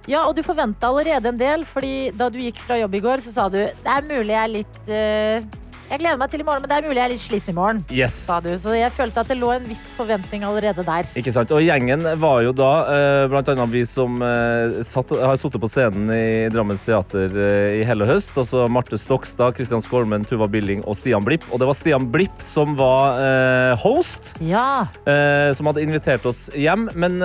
[0.08, 3.24] Ja, og du forventa allerede en del, fordi da du gikk fra jobb i går,
[3.26, 5.48] så sa du det er mulig jeg er litt eh,
[5.88, 7.56] Jeg gleder meg til i morgen, men det er mulig jeg er litt sliten i
[7.56, 7.78] morgen.
[7.96, 8.16] Yes.
[8.44, 8.50] Du.
[8.60, 11.08] Så jeg følte at det lå en viss forventning allerede der.
[11.16, 11.52] Ikke sant?
[11.56, 15.70] Og gjengen var jo da eh, blant annet vi som eh, satt, har sittet på
[15.72, 18.34] scenen i Drammens Teater eh, i hele høst.
[18.36, 21.48] Altså Marte Stokstad, Kristian Skolmen, Tuva Billing og Stian Blipp.
[21.56, 24.34] Og det var Stian Blipp som var eh, host.
[24.44, 24.90] Ja.
[25.08, 26.90] eh, som hadde invitert oss hjem.
[27.00, 27.24] Men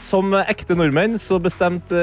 [0.00, 1.96] som ekte nordmenn så bestemte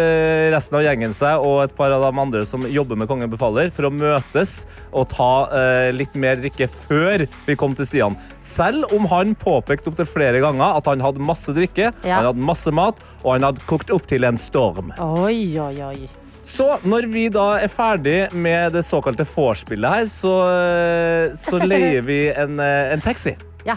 [0.54, 3.70] resten av gjengen seg og et par av de andre som jobber med Kongen befaler,
[3.74, 5.30] for å møtes og ta
[6.00, 8.16] litt mer drikke før vi kom til Stian.
[8.44, 12.16] Selv om han påpekte opptil flere ganger at han hadde masse drikke, Ja.
[12.22, 14.94] han hadde masse mat, og han hadde kokt opp til en storm.
[15.00, 16.10] Oi, oi, oi.
[16.50, 22.02] Så når vi da er ferdig med det såkalte vorspielet her, så, eh, så leier
[22.08, 23.36] vi en, eh, en taxi.
[23.68, 23.76] Ja.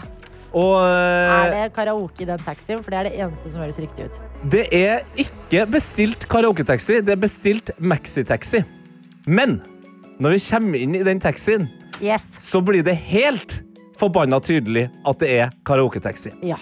[0.53, 2.81] Og eh, Er det karaoke i den taxien?
[2.83, 4.19] For det er det eneste som høres riktig ut.
[4.49, 8.63] Det er ikke bestilt karaoketaxi, det er bestilt maxitaxi.
[9.25, 9.61] Men
[10.21, 11.69] når vi kommer inn i den taxien,
[12.03, 12.27] Yes.
[12.43, 13.61] så blir det helt
[13.99, 16.33] forbanna tydelig at det er karaoketaxi.
[16.43, 16.57] Ja.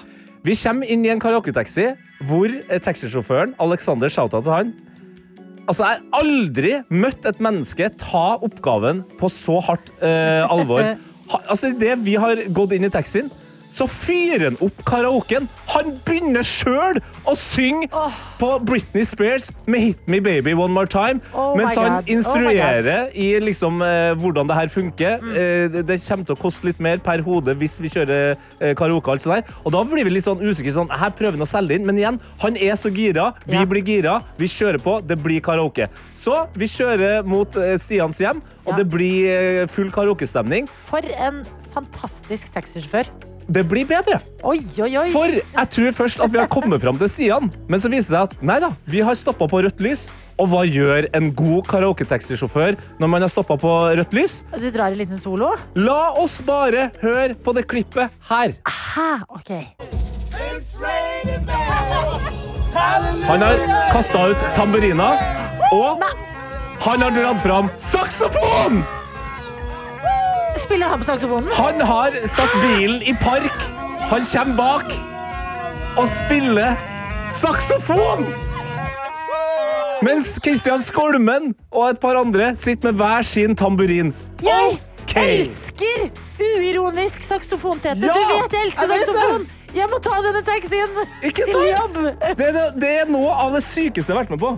[0.46, 1.92] Vi kommer inn i en karaoketaxi
[2.30, 4.74] hvor eh, taxisjåføren, Alexander, shouta til han.
[5.68, 10.96] Altså, Jeg har aldri møtt et menneske ta oppgaven på så hardt uh, alvor.
[11.32, 13.30] Ha, altså, Idet vi har gått inn i taxien,
[13.72, 15.48] så fyrer han opp karaoken.
[15.72, 18.12] Han begynner sjøl å synge oh.
[18.40, 21.22] på Britney Spears med 'Hit Me Baby One More Time'.
[21.34, 22.10] Oh mens han God.
[22.10, 25.18] Oh instruerer i liksom, eh, hvordan det her funker.
[25.22, 25.32] Mm.
[25.32, 28.76] Eh, det, det kommer til å koste litt mer per hode hvis vi kjører eh,
[28.76, 29.08] karaoke.
[29.08, 29.56] og alt sånt der.
[29.64, 30.76] Og da blir vi litt sånn usikre.
[30.76, 33.32] Sånn, her prøver han å selge inn, men igjen, han er så gira.
[33.46, 33.66] Vi Ja.
[33.66, 34.22] blir gira.
[34.38, 35.00] Vi kjører på.
[35.06, 35.88] Det blir karaoke.
[36.16, 38.78] Så vi kjører mot eh, Stians hjem, og Ja.
[38.78, 40.68] det blir eh, full karaokestemning.
[40.86, 43.31] For en fantastisk taxisjåfør.
[43.48, 44.20] Det blir bedre.
[44.44, 45.10] Oi, oi, oi.
[45.14, 48.18] For jeg tror først at vi har kommet fram til Stian, men så viser det
[48.18, 50.10] seg at nei da, vi har stoppa på rødt lys.
[50.42, 54.40] Og hva gjør en god karaoketaxisjåfør når man har stoppa på rødt lys?
[54.58, 55.52] Du drar en liten solo?
[55.78, 58.56] La oss bare høre på det klippet her.
[58.66, 59.52] Aha, Ok.
[63.28, 63.60] Han har
[63.92, 65.12] kasta ut tamburina,
[65.76, 66.02] og
[66.82, 68.82] han har dratt fram saksofon!
[70.58, 71.50] Spiller han på saksofonen?
[71.56, 73.68] Han har satt bilen i park.
[74.12, 74.94] Han kommer bak
[76.00, 76.76] og spiller
[77.32, 78.26] saksofon!
[80.02, 84.14] Mens Kristian Skolmen og et par andre sitter med hver sin tamburin.
[84.42, 85.38] Jeg okay.
[85.44, 86.10] elsker
[86.42, 88.02] uironisk saksofontete.
[88.02, 89.06] Ja, Du vet jeg elsker jeg det.
[89.06, 89.48] saksofon!
[89.72, 91.96] Jeg må ta denne taxien Ikke sant?
[92.36, 94.52] Det er, det er noe av det sykeste jeg har vært med på.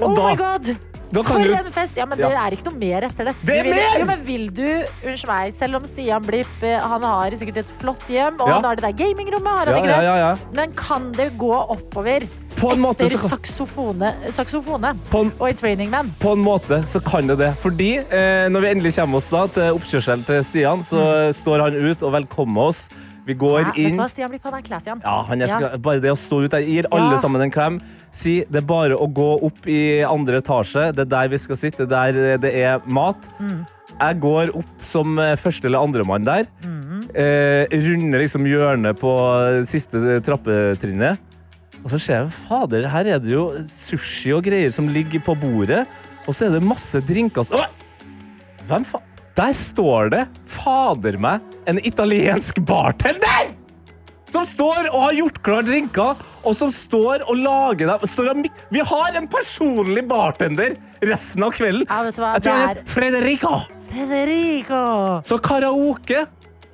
[0.00, 0.76] Og Oh da
[1.10, 1.96] For du en fest!
[1.98, 3.34] Ja, men det er ikke noe mer etter det.
[3.42, 3.96] Det er mer!
[3.98, 4.66] Jo, men vil du,
[5.02, 8.68] unnskyld meg, selv om Stian Blipp eh, Han har sikkert et flott hjem, og han
[8.68, 10.30] har det der gamingrommet, ja.
[10.56, 15.90] Men kan det gå oppover På en måte etter saksofone, saksofone en, og i Training
[15.90, 16.12] Man?
[16.20, 17.50] på en måte så kan det det.
[17.60, 21.38] Fordi eh, når vi endelig kommer oss da til oppkjørselen til Stian, så mm.
[21.40, 22.86] står han ut og velkommer oss.
[23.26, 24.90] Vi går inn vet du hva, Stian blir på den classy.
[24.90, 25.76] Ja, han er Ja.
[25.78, 27.18] Bare det å stå ut der, gir alle Ja.
[27.18, 27.80] sammen en klem.
[28.10, 30.92] Si det er bare å gå opp i andre etasje.
[30.94, 31.86] Det er der vi skal sitte.
[31.86, 33.28] Det er der det er mat.
[33.40, 33.66] Mm.
[34.00, 36.46] Jeg går opp som eh, første eller andremann der.
[36.64, 37.10] Mm.
[37.14, 39.12] Eh, runder liksom hjørnet på
[39.66, 41.18] siste trappetrinnet.
[41.84, 45.34] Og så ser jeg fader, her er det jo sushi og greier som ligger på
[45.38, 45.86] bordet.
[46.28, 47.44] Og så er det masse drinker.
[48.68, 49.02] Hvem faen?
[49.40, 53.54] Der står det, fader meg, en italiensk bartender!
[54.30, 57.88] Som står og har gjort klar drinker, og som står og lager
[58.28, 58.44] dem.
[58.70, 61.86] Vi har en personlig bartender resten av kvelden.
[61.88, 63.54] Ja, vet du hva, Jeg tror han det er- heter Frederico.
[63.90, 64.82] Frederico!
[65.26, 66.26] Så karaoke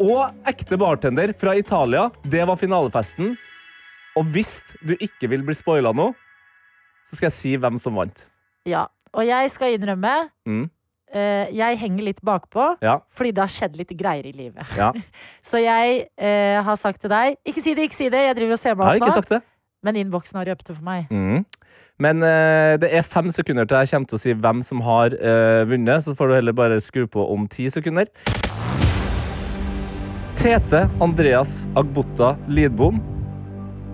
[0.02, 3.36] og ekte bartender fra Italia, det var finalefesten.
[4.16, 6.10] Og hvis du ikke vil bli spoila nå,
[7.06, 8.26] så skal jeg si hvem som vant.
[8.66, 10.68] Ja, og jeg skal innrømme Mm.
[11.14, 14.64] Eh, Jeg henger litt bakpå, Ja, fordi det har skjedd litt greier i livet.
[14.78, 14.92] ja.
[15.50, 18.24] Så jeg uh, har sagt til deg Ikke si det, ikke si det!
[18.28, 19.40] Jeg driver og ser meg opp nå.
[19.86, 21.10] Men innboksen har røpt det for meg.
[21.12, 21.44] Mm.
[22.02, 25.14] Men uh, det er fem sekunder til jeg kommer til å si hvem som har
[25.68, 28.10] vunnet, så får du heller bare skru på om ti sekunder.
[30.36, 33.00] Tete Andreas Agbota Lidbom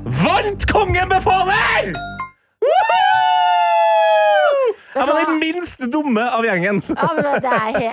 [0.04, 1.92] vant Kongen befaler!
[2.62, 3.11] Woohoo!
[4.92, 6.82] Jeg var den minst dumme av gjengen.
[6.92, 7.88] Ja, men det er he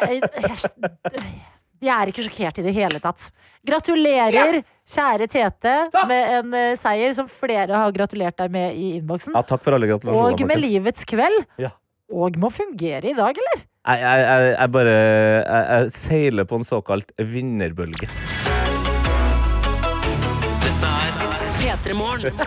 [1.80, 3.30] jeg, er ikke sjokkert i det hele tatt.
[3.68, 5.76] Gratulerer, kjære Tete,
[6.10, 9.32] med en eh, seier som flere har gratulert deg med i innboksen.
[9.32, 10.36] Ja, takk for alle gratulasjoner.
[10.36, 11.40] Og med livets kveld.
[11.62, 11.72] Ja.
[12.12, 13.64] Og må fungere i dag, eller?
[13.64, 18.12] Jeg, jeg, jeg, jeg bare jeg seiler på en såkalt vinnerbølge.
[21.90, 22.32] P3 Morgen.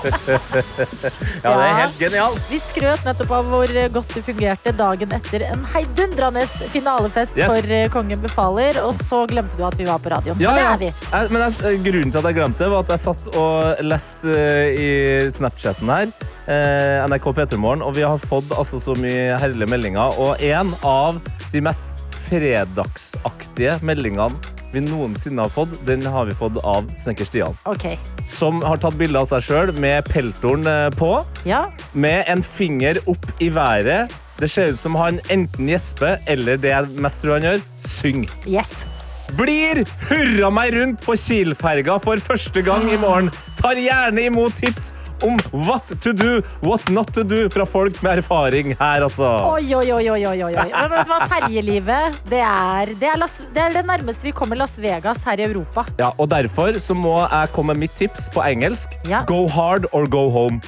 [1.43, 2.43] Ja, det er helt genialt.
[2.51, 7.49] Vi skrøt nettopp av hvor godt det fungerte dagen etter en heidundrende finalefest Yes.
[7.49, 10.41] for eh, Kongen befaler, og så glemte du at vi var på radioen.
[10.43, 10.57] Ja, ja.
[10.57, 10.91] det er vi.
[11.11, 14.37] Jeg, men jeg, grunnen til at jeg glemte det, var at jeg satt og leste
[14.37, 14.91] eh, i
[15.35, 16.13] Snapchaten her.
[16.47, 20.19] Eh, NRK P3morgen, og vi har fått altså, så mye herlige meldinger.
[20.23, 21.19] Og en av
[21.53, 21.89] de mest
[22.29, 27.57] fredagsaktige meldingene vi noensinne har fått, den har vi fått av Snekker Stian.
[27.69, 27.87] Ok.
[28.29, 31.13] Som har tatt bilde av seg sjøl med peltoren eh, på,
[31.49, 31.67] Ja.
[31.93, 34.13] med en finger opp i været.
[34.41, 38.33] Det ser ut som han enten gjesper, eller det jeg mest tror han gjør, synger.
[38.49, 38.85] Yes.
[39.39, 43.31] Blir hurra meg rundt på Kiel-ferga for første gang i morgen.
[43.61, 44.91] Tar gjerne imot tips
[45.27, 49.29] om what to do, what not to do fra folk med erfaring her, altså.
[49.53, 50.67] Oi, oi, oi, oi, oi, oi.
[50.73, 54.33] Men vet du hva, ferjelivet, det er det, er Las, det er det nærmeste vi
[54.37, 55.85] kommer Las Vegas her i Europa.
[56.01, 58.93] Ja, og Derfor så må jeg komme med mitt tips på engelsk.
[59.09, 59.23] Ja.
[59.29, 60.59] Go hard or go home.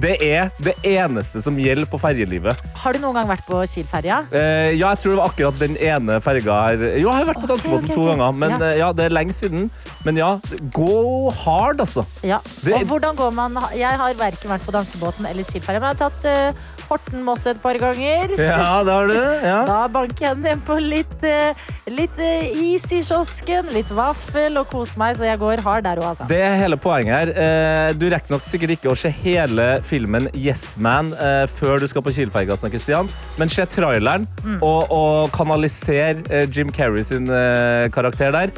[0.00, 2.60] Det er det eneste som gjelder på ferjelivet.
[2.82, 4.22] Har du noen gang vært på Kiel-ferja?
[4.30, 6.84] Eh, ja, jeg tror det var akkurat den ene ferga her.
[7.00, 8.12] Jo, jeg har vært på okay, danskebåten okay, to okay.
[8.14, 8.60] ganger, men Ja.
[8.70, 9.70] eh, ja, det er lenge siden.
[10.06, 10.30] Men ja,
[10.72, 12.04] go hard, altså.
[12.22, 12.38] Ja.
[12.62, 15.96] Det- Og hvordan går man Jeg har verken vært på danskebåten eller Kiel-ferja, men jeg
[15.96, 18.34] har tatt uh, Horten-Moss et par ganger.
[18.38, 19.16] Ja, det har du.
[19.46, 19.58] Ja.
[19.72, 24.68] Da banker jeg den på litt, uh, litt uh, is i kiosken, litt vaffel og
[24.72, 26.28] koser meg, så jeg går hard der òg, altså.
[26.30, 27.32] Det er hele poenget her.
[27.36, 31.86] Eh, Du rekker nok sikkert ikke å se hele filmen Yes Man eh, før du
[31.90, 34.26] skal på Kielferga, Kristian, men se traileren
[34.60, 38.52] og, og kanalisere eh, Jim Carrey sin eh, karakter der.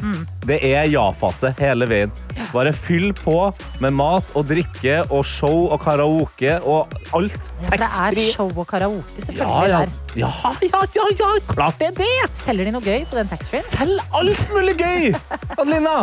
[0.47, 2.11] Det er ja-fase hele veien.
[2.53, 3.35] Bare fyll på
[3.83, 7.49] med mat og drikke og show og karaoke og alt.
[7.67, 9.89] Ja, det er show og karaoke, selvfølgelig.
[10.15, 10.29] ja.
[10.29, 10.31] Ja,
[10.63, 12.29] ja, ja, ja, klart det er det!
[12.37, 13.65] Selger de noe gøy på den taxfree-en?
[13.67, 15.11] Selv alt mulig gøy!
[15.57, 15.97] Adelina,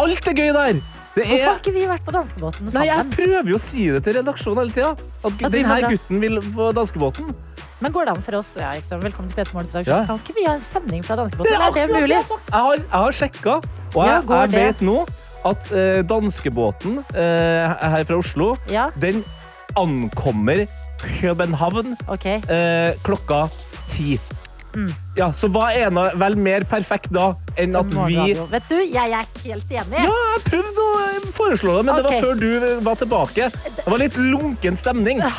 [0.00, 0.80] alt er gøy der.
[1.10, 3.88] Det Hvorfor er har ikke vi vært på danskebåten Nei, jeg prøver jo å si
[3.90, 4.92] det til redaksjonen hele tida.
[5.26, 7.32] At vi denne gutten vil på danskebåten.
[7.80, 8.50] Men går det an for oss?
[8.60, 8.98] Ja, ikke?
[9.00, 10.02] Velkommen til Peter Morgens redaksjon.
[10.02, 10.06] Ja.
[10.10, 11.54] Kan ikke vi ha en sending fra danskebåten?
[11.56, 12.18] Er det mulig?
[12.18, 13.54] jeg har, jeg har sjekka,
[13.94, 14.96] og jeg, ja, jeg vet nå
[15.48, 19.22] at eh, danskebåten eh, her fra Oslo, Ja, den
[19.80, 20.66] ankommer
[21.00, 22.42] København okay.
[22.52, 23.46] eh, klokka
[23.88, 24.18] ti.
[24.74, 24.90] Mm.
[25.18, 29.14] Ja, så hva er nå vel mer perfekt da enn at vi Vet du, jeg
[29.16, 30.02] er helt enig.
[30.04, 33.48] Ja, jeg prøvde å eh, foreslå det, men det var før du var tilbake.
[33.50, 35.22] Det var litt lunken stemning.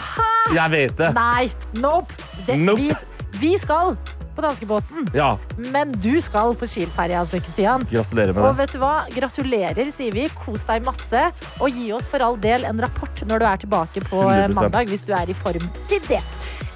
[0.51, 1.11] Jeg vet det.
[1.15, 1.45] Nei,
[1.79, 2.11] nope.
[2.47, 2.82] Det, Nope.
[2.82, 3.93] Vi, vi skal
[4.36, 5.36] på danskebåten, Ja,
[5.71, 7.84] men du skal på Kiel-ferja, Stian.
[7.91, 8.57] gratulerer med Og det.
[8.63, 8.93] vet du hva?
[9.15, 10.25] Gratulerer, sier vi.
[10.36, 11.21] Kos deg masse.
[11.61, 14.57] Og gi oss for all del en rapport når du er tilbake på eh, 100%.
[14.59, 16.19] mandag, hvis du er i form til det.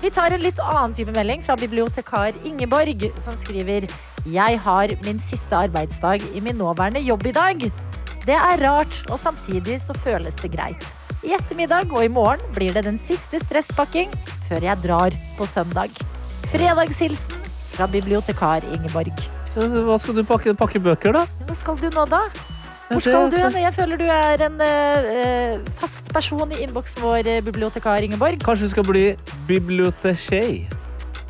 [0.05, 3.87] Vi tar en litt annen type melding fra bibliotekar Ingeborg, som skriver
[4.29, 7.65] Jeg har min siste arbeidsdag i min nåværende jobb i dag.
[8.27, 10.93] Det er rart, og samtidig så føles det greit.
[11.25, 14.13] I ettermiddag og i morgen blir det den siste stresspakking
[14.45, 15.89] før jeg drar på søndag.
[16.53, 17.41] Fredagshilsen
[17.71, 19.25] fra bibliotekar Ingeborg.
[19.49, 21.25] Så hva skal du pakke, pakke bøker, da?
[21.49, 22.27] Hva skal du nå, da?
[22.89, 23.57] Hvor skal du hen?
[23.63, 28.37] Jeg føler du er en eh, fast person i innboksen vår, eh, bibliotekar Ingeborg.
[28.45, 29.05] Kanskje du skal bli
[29.49, 30.67] bibliotekjei?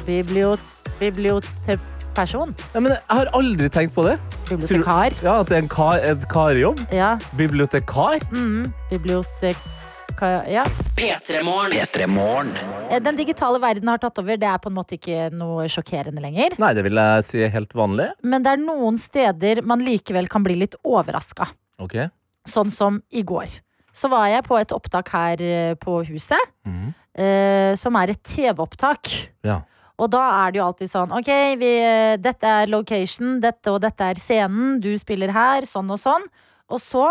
[0.06, 0.60] Bibliot
[0.99, 2.56] bibliotekperson.
[2.74, 4.18] Ja, men jeg har aldri tenkt på det.
[4.49, 5.16] Bibliotekar.
[5.24, 6.84] Ja, At det er en kar, et karjobb?
[6.93, 7.16] Ja.
[7.39, 8.20] Bibliotekar?
[8.36, 9.74] Mm, bibliotekar
[10.22, 10.63] Ja.
[10.95, 11.74] P3morgen.
[11.76, 12.53] P3 Morgen.
[12.89, 14.38] Eh, Den digitale verden har tatt over.
[14.38, 16.55] Det er på en måte ikke noe sjokkerende lenger.
[16.61, 18.11] Nei, det vil jeg si er helt vanlig.
[18.24, 21.49] Men det er noen steder man likevel kan bli litt overraska.
[21.82, 22.09] Okay.
[22.47, 23.59] Sånn som i går.
[23.95, 26.89] Så var jeg på et opptak her eh, på huset, mm.
[27.16, 29.11] eh, som er et TV-opptak.
[29.47, 29.61] Ja.
[29.95, 31.30] Og da er det jo alltid sånn Ok,
[31.61, 36.01] vi, eh, dette er location, dette og dette er scenen, du spiller her, sånn og
[36.01, 36.28] sånn.
[36.72, 37.05] Og så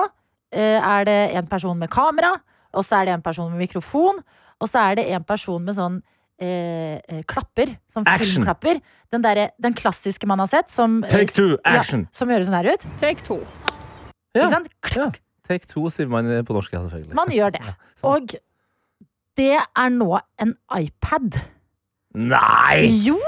[0.52, 2.34] eh, er det en person med kamera,
[2.74, 4.20] og så er det en person med mikrofon,
[4.60, 5.98] og så er det en person med sånn
[6.42, 7.74] eh, klapper.
[7.92, 8.80] Sånn filmklapper.
[9.14, 12.06] Den, der, den klassiske man har sett, som, eh, Take two, action!
[12.08, 12.86] Ja, som høres sånn her ut.
[13.02, 13.40] Take two.
[14.34, 14.44] Ja.
[14.44, 14.70] Ikke sant?
[14.96, 15.10] Ja.
[15.48, 17.16] Take two, sier man på norsk, ja, selvfølgelig.
[17.18, 17.64] Man gjør det.
[18.00, 18.14] sånn.
[18.14, 18.38] Og
[19.38, 21.42] det er nå en iPad.
[22.14, 22.86] Nei!
[23.04, 23.18] Jo!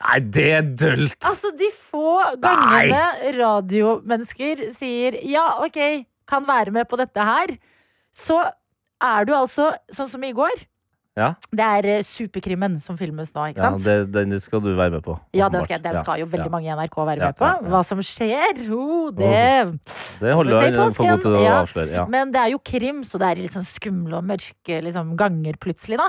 [0.00, 1.18] Nei, det er dølt!
[1.28, 7.52] Altså, de få gangene radiomennesker sier ja, ok, kan være med på dette her,
[8.14, 8.38] så
[9.02, 10.66] er du altså sånn som i går.
[11.18, 11.32] Ja.
[11.52, 13.82] Det er eh, Superkrimmen som filmes nå, ikke Ja, sant?
[13.84, 15.16] det, den skal du være med på.
[15.34, 15.64] Ja, den åpenbart.
[15.66, 17.48] skal, den skal jo veldig mange i NRK være Ja, med på.
[17.48, 17.72] ja, ja.
[17.74, 19.32] Hva som skjer, oh, det
[20.22, 21.42] Det holder Får vi se i han for god til å.
[21.42, 21.56] Ja.
[21.64, 21.90] avsløre.
[21.98, 22.04] Ja.
[22.14, 25.58] Men det er jo krim, så det er litt sånn skumle og mørke liksom, ganger
[25.60, 26.08] plutselig, da.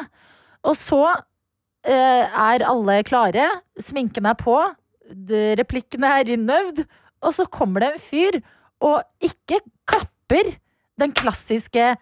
[0.69, 3.49] Og så eh, er alle klare,
[3.81, 4.55] sminken er på,
[5.11, 6.85] de- replikkene er innøvd,
[7.25, 8.39] og så kommer det en fyr
[8.85, 10.53] og ikke klapper
[11.01, 11.95] den klassiske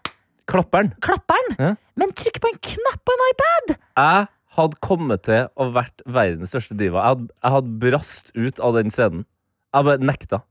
[0.50, 0.92] Klapperen.
[1.06, 1.76] klapperen, Ja.
[2.00, 3.78] men trykk på en knapp på en iPad!
[3.98, 4.28] Jeg
[4.58, 7.04] hadde kommet til å vært verdens største diva.
[7.04, 9.26] Jeg hadde, jeg hadde brast ut av den scenen.
[9.74, 10.42] Jeg bare nekta.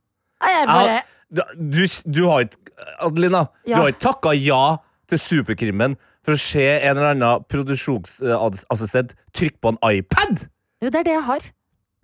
[0.43, 2.57] Jeg bare, Jeg Du, du, du har ikke
[3.05, 3.77] Adelina, Ja.
[3.77, 4.79] du har ikke takka ja
[5.11, 10.47] til Superkrimmen for å se en eller annen produksjonsassistent trykke på en iPad!
[10.83, 11.41] jo, det er det jeg har.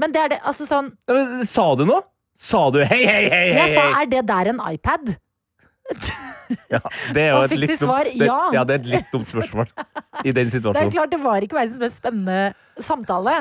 [0.02, 2.02] Men det er det, altså sånn Ja, men Sa du noe?
[2.34, 3.52] Sa du hei, hei, hei?
[3.54, 5.12] hei, Jeg sa, er det der en iPad?
[6.70, 6.80] Ja,
[7.14, 8.38] det er jo et litt til dumt- svar, det, ja.
[8.52, 9.68] ja, det er et litt dumt spørsmål
[10.28, 10.76] i den situasjonen.
[10.80, 12.54] Det er klart det var ikke verdens mest spennende
[12.84, 13.36] samtale.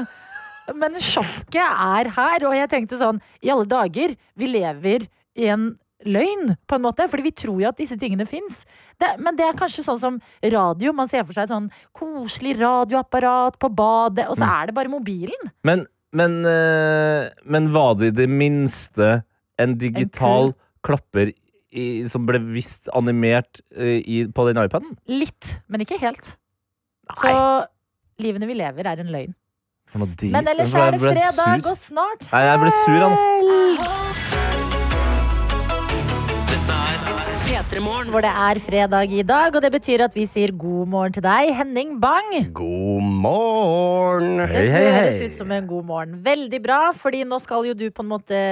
[0.80, 5.04] Men sjokket er her, og jeg tenkte sånn I alle dager, vi lever
[5.36, 5.74] i en
[6.08, 7.06] løgn, på en måte.
[7.12, 8.62] Fordi vi tror jo at disse tingene fins.
[9.20, 10.22] Men det er kanskje sånn som
[10.56, 10.94] radio.
[10.96, 14.56] Man ser for seg et sånn koselig radioapparat på badet, og så Mm.
[14.62, 15.52] er det bare mobilen.
[15.64, 15.86] Men,
[16.16, 19.24] men, eh, men var det i det minste
[19.60, 21.32] en digital klapper
[21.74, 24.96] i, som ble visst animert eh, i, på den iPaden?
[25.10, 26.36] Litt, men ikke helt.
[27.10, 27.18] Nei.
[27.20, 27.34] Så
[28.24, 29.34] livene vi lever, er en løgn.
[29.90, 30.32] For noe drit.
[30.34, 34.33] Men ellers er det fredag og snart Nei, jeg ble sur, jeg nå.
[37.74, 41.24] Hvor det er fredag i dag, og det betyr at vi sier god morgen til
[41.26, 42.30] deg, Henning Bang.
[42.54, 44.36] God morgen!
[44.44, 46.20] Det Hei, hei, høres ut som en god morgen.
[46.22, 48.44] Veldig bra, fordi nå skal jo du på en måte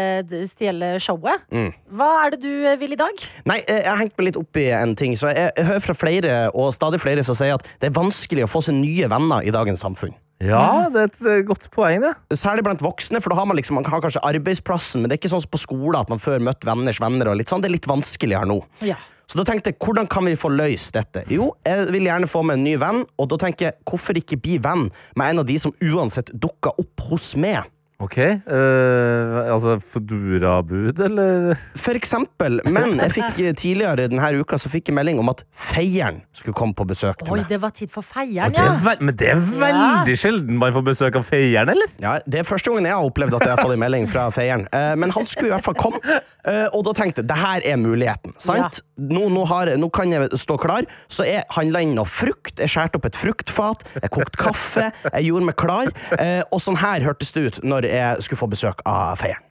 [0.50, 1.46] stjele showet.
[1.54, 1.70] Mm.
[1.94, 3.22] Hva er det du eh, vil i dag?
[3.46, 5.14] Nei, eh, Jeg har hengt meg litt opp i en ting.
[5.14, 8.50] Så jeg, jeg hører fra flere, og stadig flere, som sier at det er vanskelig
[8.50, 10.18] å få seg nye venner i dagens samfunn.
[10.42, 12.16] Ja, det er et godt poeng, det.
[12.40, 15.22] Særlig blant voksne, for da har man liksom, man har kanskje arbeidsplassen, men det er
[15.22, 17.30] ikke sånn som på skolen at man før møtte venners venner.
[17.30, 18.62] og litt sånn, Det er litt vanskeligere nå.
[18.82, 18.98] Ja.
[19.32, 21.24] Så da tenkte jeg, hvordan kan vi få løst dette?
[21.32, 24.42] Jo, jeg vil gjerne få meg en ny venn, og da tenker jeg, hvorfor ikke
[24.42, 27.64] bli venn med en av de som uansett dukker opp hos meg?
[28.02, 28.18] Ok.
[28.18, 31.58] Uh, altså Fodora-bud, eller?
[31.78, 35.44] For eksempel, men jeg fikk eh, tidligere denne uka så fikk jeg melding om at
[35.54, 37.50] feieren skulle komme på besøk til Oi, meg.
[37.52, 38.74] det var tid for feieren, er ja.
[38.82, 41.94] Det men det er veldig sjelden man får besøk av feieren, eller?
[42.02, 44.28] Ja, Det er første gangen jeg har opplevd at jeg har fått en melding fra
[44.34, 44.66] feieren.
[44.74, 47.68] Uh, men han skulle i hvert fall komme, uh, og da tenkte jeg det her
[47.74, 48.36] er muligheten.
[48.42, 48.82] sant?
[49.02, 52.54] Nå, nå, har, nå kan jeg stå klar, så jeg handla inn noe frukt.
[52.60, 55.90] Jeg skjærte opp et fruktfat, jeg kokte kaffe, jeg gjorde meg klar.
[56.18, 59.48] eh, og sånn her hørtes det ut når jeg skulle få besøk av feieren.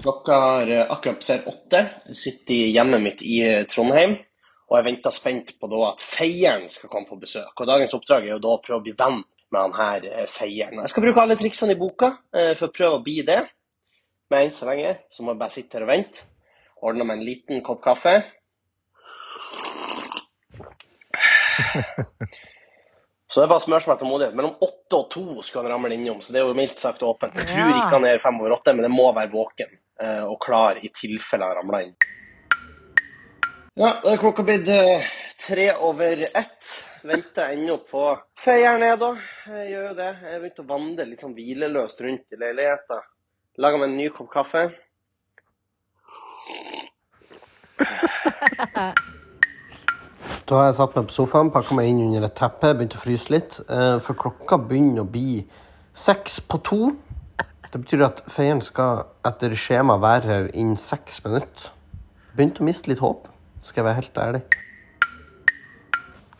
[0.00, 1.80] Klokka har eh, akkurat passert åtte.
[2.08, 4.16] Jeg sitter hjemmet mitt i eh, Trondheim.
[4.70, 7.52] Og jeg venter spent på at feieren skal komme på besøk.
[7.52, 9.18] Og dagens oppdrag er jo da å prøve å bli venn
[9.50, 10.80] med han her eh, feieren.
[10.84, 13.40] Jeg skal bruke alle triksene i boka for å prøve å bli det.
[14.30, 16.28] Men enn så lenge så må jeg bare sitte her og vente.
[16.86, 18.14] Ordne meg en liten kopp kaffe.
[23.30, 24.34] Så det er bare spørsmål om tålmodighet.
[24.34, 27.36] Mellom åtte og to skulle han ramle innom, så det er jo mildt sagt åpent.
[27.38, 29.70] Jeg tror ikke han er fem over åtte, men det må være våken
[30.02, 31.92] eh, og klar i tilfelle han ramler inn.
[33.78, 35.06] Ja, da er klokka blitt eh,
[35.44, 36.72] tre over ett.
[37.06, 38.02] Venter ennå på
[38.42, 39.12] feieren jeg, da.
[39.46, 40.10] Jeg gjør jo det.
[40.10, 43.06] Jeg begynte begynt å vandre litt sånn hvileløst rundt i leiligheten.
[43.62, 44.66] Laga meg en ny kopp kaffe.
[50.50, 52.98] Da har jeg satt meg på sofaen, pakka meg inn under et teppe, begynt å
[52.98, 53.60] fryse litt.
[53.70, 55.46] eh, For klokka begynner å bli
[55.94, 56.96] seks på to.
[57.70, 61.70] Det betyr at feieren skal etter skjema være her innen seks minutter.
[62.34, 63.28] Begynte å miste litt håp,
[63.62, 64.42] skal jeg være helt ærlig.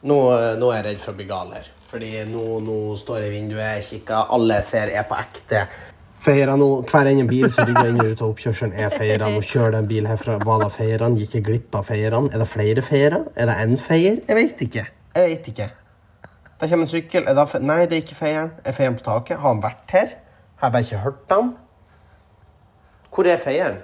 [0.03, 1.71] Nå, eh, nå er jeg redd for å bli gal her.
[1.87, 5.69] Fordi nå, nå står jeg i vinduet, kikker, alle ser er på ekte.
[6.21, 9.31] Feiere nå, Hver ene bil som ligger inne ut av oppkjørselen, er feira.
[9.33, 10.37] Nå kjører det en bil herfra.
[10.45, 11.17] Var det feierne?
[11.17, 12.29] Gikk jeg glipp av feierne?
[12.29, 13.23] Er det flere feiere?
[13.37, 14.19] Er det én feier?
[14.29, 14.85] Jeg vet ikke.
[15.17, 15.69] Jeg vet ikke.
[16.61, 17.25] Der kommer en sykkel.
[17.25, 18.51] Er det fe Nei, det er ikke feieren.
[18.65, 19.41] Er feieren på taket?
[19.41, 20.13] Har han vært her?
[20.61, 21.55] Har jeg bare ikke hørt han?
[23.15, 23.81] Hvor er feieren?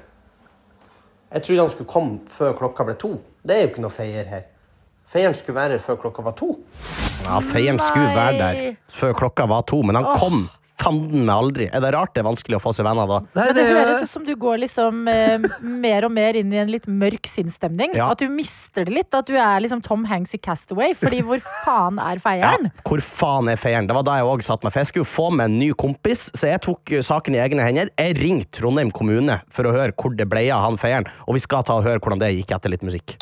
[1.33, 3.15] Jeg trodde han skulle komme før klokka ble to.
[3.47, 4.45] Det er jo ikke noe feier her.
[5.09, 6.53] Feieren skulle være her før klokka var to.
[7.25, 8.61] Ja, Feieren skulle være der
[8.93, 10.47] før klokka var to, men han kom
[10.81, 11.67] fanden meg aldri.
[11.73, 13.19] Er det rart det er vanskelig å få seg venner da?
[13.37, 16.71] Men det høres ut som du går liksom eh, mer og mer inn i en
[16.73, 17.95] litt mørk sinnsstemning.
[17.97, 18.11] Ja.
[18.13, 19.11] At du mister det litt.
[19.17, 20.95] At du er liksom Tom Hanks i Castaway.
[20.99, 22.71] Fordi hvor faen er Ja, feieren?
[22.87, 23.89] hvor faen er feieren?
[23.89, 24.75] Det var da jeg også satt meg.
[24.77, 27.43] For jeg skulle jo få med en ny kompis, så jeg tok uh, saken i
[27.43, 27.91] egne hender.
[27.99, 31.09] Jeg ringte Trondheim kommune for å høre hvor det ble av han feieren.
[31.27, 33.17] Og vi skal ta og høre hvordan det gikk etter litt musikk.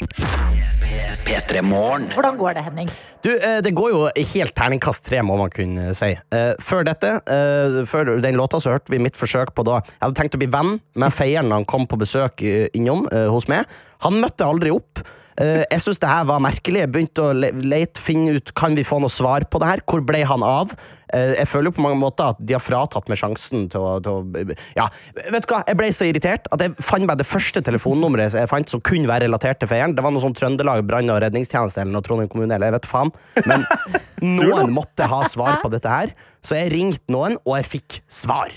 [1.25, 2.09] P3 Morgen.
[2.15, 2.91] Hvordan går det, Henning?
[3.25, 4.01] Du, eh, det går jo
[4.35, 6.13] helt terningkast tre, må man kunne si.
[6.33, 10.01] Eh, Før dette, eh, før den låta, så hørte vi mitt forsøk på da Jeg
[10.03, 12.43] hadde tenkt å bli venn med feieren da han kom på besøk
[12.75, 13.65] innom hos meg.
[14.05, 15.01] Han møtte aldri opp.
[15.41, 16.85] Eh, Jeg syns det her var merkelig.
[16.85, 19.81] Jeg begynte å le- lete, finne ut Kan vi få noe svar på det her.
[19.89, 20.71] Hvor ble han av?
[21.13, 23.97] Eh, Jeg føler jo på mange måter at de har fratatt meg sjansen til å,
[24.03, 24.87] til å Ja,
[25.31, 25.63] vet du hva?
[25.67, 29.11] Jeg ble så irritert at jeg fant meg det første telefonnummeret jeg fant som kunne
[29.11, 29.95] være relatert til feieren.
[29.97, 32.87] Det var noe sånn Trøndelag brann- og redningstjeneste eller noe Trondheim kommune, eller jeg vet
[32.91, 33.11] faen.
[33.47, 33.67] Men
[34.39, 36.15] noen måtte ha svar på dette her,
[36.45, 38.51] så jeg ringte noen, og jeg fikk svar.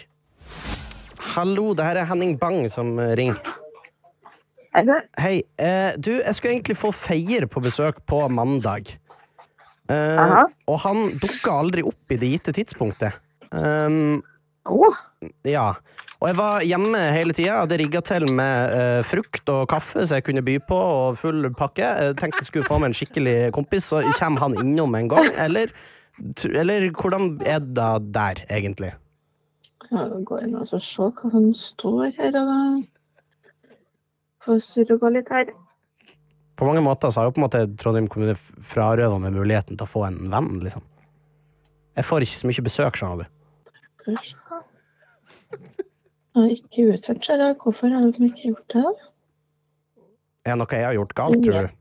[1.34, 3.42] Hallo, det her er Henning Bang som ringer.
[5.18, 5.42] Hei.
[5.58, 8.92] Eh, du, jeg skulle egentlig få Feier på besøk på mandag.
[9.90, 13.18] Eh, og han dukka aldri opp i det gitte tidspunktet.
[13.50, 14.20] Um,
[15.48, 15.72] Ja.
[16.18, 17.60] Og jeg var hjemme hele tida.
[17.62, 21.50] Hadde rigga til med eh, frukt og kaffe så jeg kunne by på, og full
[21.58, 21.86] pakke.
[21.86, 25.30] Jeg tenkte jeg skulle få med en skikkelig kompis, så kommer han innom en gang?
[25.46, 25.74] Eller,
[26.50, 28.94] eller hvordan er det der, egentlig?
[29.92, 32.34] Ja, går inn og ser se hva han står her.
[32.36, 32.46] da
[34.48, 35.52] Får surre og gå litt her.
[36.58, 39.86] På mange måter så har jo på en måte Trondheim kommune frarøva meg muligheten til
[39.86, 40.86] å få en venn, liksom.
[41.98, 43.28] Jeg får ikke så mye besøk, skjønner du.
[44.08, 44.16] Vi.
[46.38, 47.42] Jeg har ikke utført seg.
[47.42, 47.52] da.
[47.62, 48.86] Hvorfor har de ikke gjort det?
[50.48, 51.78] Er det noe jeg har gjort galt, tror du?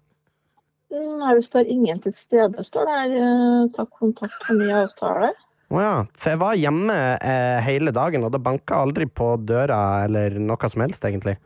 [0.97, 2.65] Nei, det står ingen til stede.
[2.65, 3.69] står det her.
[3.77, 5.33] Ta kontakt for ny avtale.
[5.71, 5.95] Å ja.
[6.15, 10.71] For jeg var hjemme eh, hele dagen, og det banka aldri på døra eller noe
[10.73, 11.37] som helst, egentlig.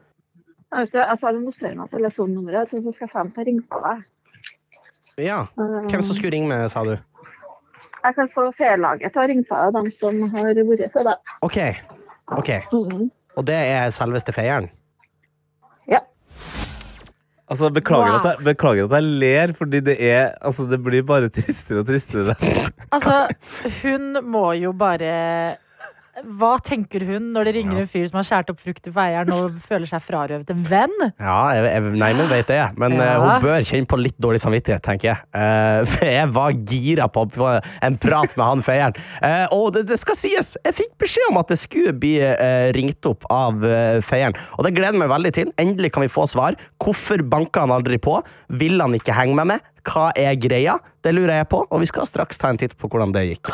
[0.70, 4.02] Jeg jeg tar og noterer meg telefonnummeret, så skal til å ringe på deg.
[5.20, 5.40] Ja.
[5.58, 6.92] Hvem som skulle ringe meg, sa du?
[8.00, 11.32] Jeg kan få ferielaget til å ringe på deg, de som har vært til deg.
[11.42, 11.58] OK.
[12.38, 12.52] ok.
[12.72, 13.08] Mhm.
[13.38, 14.68] Og det er selveste feieren?
[15.90, 16.00] Ja.
[17.50, 18.18] Altså, beklager, Wow.
[18.20, 21.86] at jeg, beklager at jeg ler, fordi det er Altså, det blir bare tristere og
[21.90, 22.36] tristere.
[22.90, 23.26] Altså,
[23.82, 25.56] hun må jo bare
[26.40, 29.30] Hva tenker hun når det ringer en fyr som har skåret opp frukt i feieren
[29.32, 30.96] og føler seg frarøvet en venn?
[31.22, 32.58] Ja, jeg, jeg, nei, men vet det.
[32.82, 33.12] Men Ja.
[33.14, 35.22] uh, hun bør kjenne på litt dårlig samvittighet, tenker jeg.
[35.32, 38.98] Uh, for jeg var gira på en prat med han feieren.
[39.22, 42.68] Uh, og det, det skal sies, jeg fikk beskjed om at det skulle bli eh,
[42.76, 44.36] ringt opp av eh, feieren.
[44.58, 45.52] Og det gleder jeg meg veldig til.
[45.60, 46.58] Endelig kan vi få svar.
[46.82, 48.18] Hvorfor banka han aldri på?
[48.60, 49.66] Vil han ikke henge med meg?
[49.86, 50.78] Hva er greia?
[51.02, 53.52] Det lurer jeg på, og vi skal straks ta en titt på hvordan det gikk.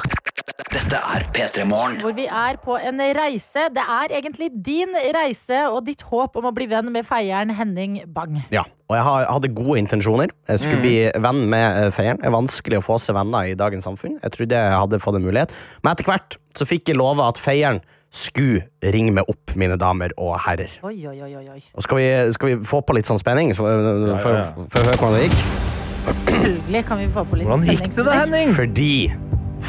[0.77, 2.01] Dette er P3 Morgen.
[2.03, 3.69] Hvor vi er på en reise.
[3.73, 8.01] Det er egentlig din reise og ditt håp om å bli venn med feieren Henning
[8.13, 8.41] Bang.
[8.53, 10.35] Ja, og jeg hadde gode intensjoner.
[10.51, 10.85] Jeg skulle Mm.
[10.85, 12.21] bli venn med eh, feieren.
[12.21, 14.19] Det er vanskelig å få seg venner i dagens samfunn.
[14.23, 15.55] Jeg trodde jeg hadde fått en mulighet.
[15.83, 20.13] Men etter hvert så fikk jeg love at feieren skulle ringe meg opp, mine damer
[20.19, 20.71] og herrer.
[20.83, 21.63] Oi, oi, oi.
[21.75, 23.53] Og skal vi, skal vi få på litt sånn spenning?
[23.55, 24.69] Så, for, for, ja.
[24.69, 25.76] for å høre hvordan det gikk?
[26.07, 28.53] Selvfølgelig kan vi få på litt Hvordan gikk det, da, Henning?
[28.57, 28.91] Fordi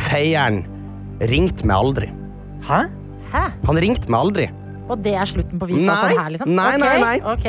[0.08, 0.62] feieren
[1.32, 2.10] ringte meg aldri.
[2.68, 2.82] Hæ?
[3.34, 3.44] Hæ?
[3.70, 4.48] Han ringte meg aldri.
[4.88, 6.52] Og det er slutten på visa Nei, sånn her, liksom?
[6.56, 7.16] nei, nei, nei.
[7.28, 7.48] ok.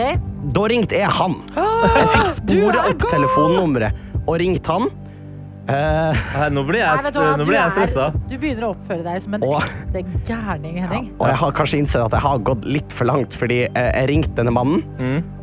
[0.56, 1.36] Da ringte jeg han.
[1.54, 4.88] Jeg fikk spore opp telefonnummeret og ringte han.
[5.68, 8.06] Nei, nå blir jeg, Nei, du nå blir jeg er- stressa.
[8.26, 9.58] Du begynner å oppføre deg som en og,
[9.92, 11.10] ekte gærning, Henning.
[11.20, 14.08] Og jeg har kanskje innsett at jeg har gått litt for langt, fordi eh, jeg
[14.08, 14.82] ringte denne mannen,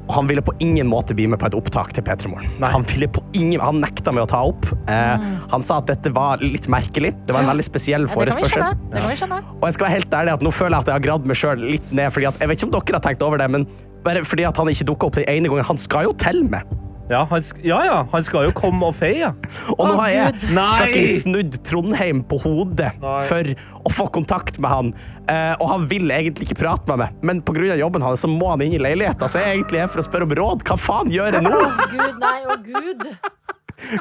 [0.05, 2.51] og han ville på ingen måte bli med på et opptak til P3 Morgen.
[2.61, 2.85] Han,
[3.33, 4.67] ingen, han nekta med å ta opp.
[4.87, 7.13] Eh, Han sa at dette var litt merkelig.
[7.25, 7.53] Det var en Ja.
[7.53, 8.61] veldig spesiell Ja, det kan vi forespørsel.
[8.61, 9.41] Ja, Det kan vi skjønne.
[9.55, 11.35] Og jeg skal være helt ærlig at nå føler jeg at jeg har gradd meg
[11.35, 12.11] sjøl litt ned.
[12.13, 13.67] Fordi at, jeg vet ikke om dere har tenkt over det, men
[14.05, 15.65] bare fordi at han ikke dukka opp den ene gangen.
[15.65, 16.63] Han skal jo til meg.
[17.09, 19.27] Ja, han, ja, ja, han skal jo komme og feie.
[19.77, 20.39] Og nå har jeg.
[20.55, 23.19] Fucking snudd Trondheim på hodet Nei.
[23.29, 23.51] for
[23.85, 24.89] å få kontakt med han.
[25.29, 27.75] Eh, og han vil egentlig ikke prate med meg, men pga.
[27.77, 29.29] jobben hans så må han inn i leiligheta.
[29.29, 30.65] Så jeg er egentlig her for å spørre om råd.
[30.65, 31.53] Hva faen gjør jeg nå?
[31.53, 33.05] Å gud, nei, å gud.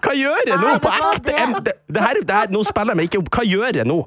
[0.05, 0.69] Hva gjør jeg nå?
[0.71, 1.25] Nei, På ekte?
[1.29, 3.31] det- Det, det her, det her, nå spiller jeg meg ikke opp.
[3.37, 3.99] Hva gjør jeg nå?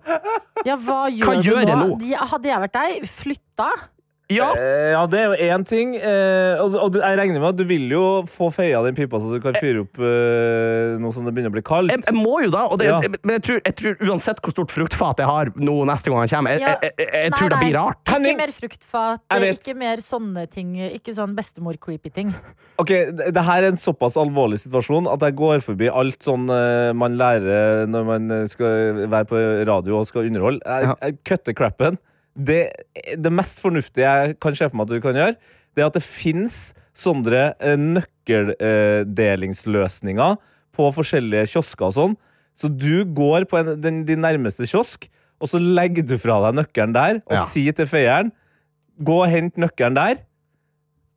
[0.66, 1.88] Ja, hva gjør, Hva gjør du nå?
[2.02, 2.16] nå?
[2.34, 3.70] Hadde jeg vært deg, flytta?
[4.28, 5.94] Ja, Eh, ja, det er jo én ting.
[5.96, 9.30] Eh, og og jeg regner med at du vil jo få feia den pipa, så
[9.32, 11.94] du kan fyre opp eh, noe som det begynner å bli kaldt.
[11.94, 12.66] jeg, jeg må jo da.
[12.68, 13.00] Og det, Ja.
[13.24, 16.32] Men jeg tror, jeg tror uansett hvor stort fruktfat jeg har nå neste gang han
[16.34, 16.74] kommer, jeg, Ja.
[16.84, 18.02] jeg, jeg, jeg Nei, tror det blir rart.
[18.12, 18.36] Henning!
[18.36, 19.24] Ikke mer fruktfat,
[19.54, 20.76] ikke mer sånne ting.
[20.92, 22.36] Ikke sånn bestemor-creepy ting.
[22.84, 26.50] Ok, det, det her er en såpass alvorlig situasjon at jeg går forbi alt sånn
[26.52, 29.40] eh, man lærer når man skal være på
[29.72, 30.60] radio og skal underholde.
[30.68, 30.96] Jeg, Ja.
[31.08, 31.98] jeg cutter crappen.
[32.38, 32.70] Det,
[33.18, 35.36] det mest fornuftige jeg kan se for meg at du kan gjøre,
[35.74, 40.36] det er at det fins sånne eh, nøkkeldelingsløsninger
[40.78, 42.14] på forskjellige kiosker og sånn.
[42.58, 45.10] Så du går på en, den, din nærmeste kiosk,
[45.42, 47.44] og så legger du fra deg nøkkelen der og Ja.
[47.46, 48.32] sier til feieren
[48.98, 50.16] Gå og hent nøkkelen der,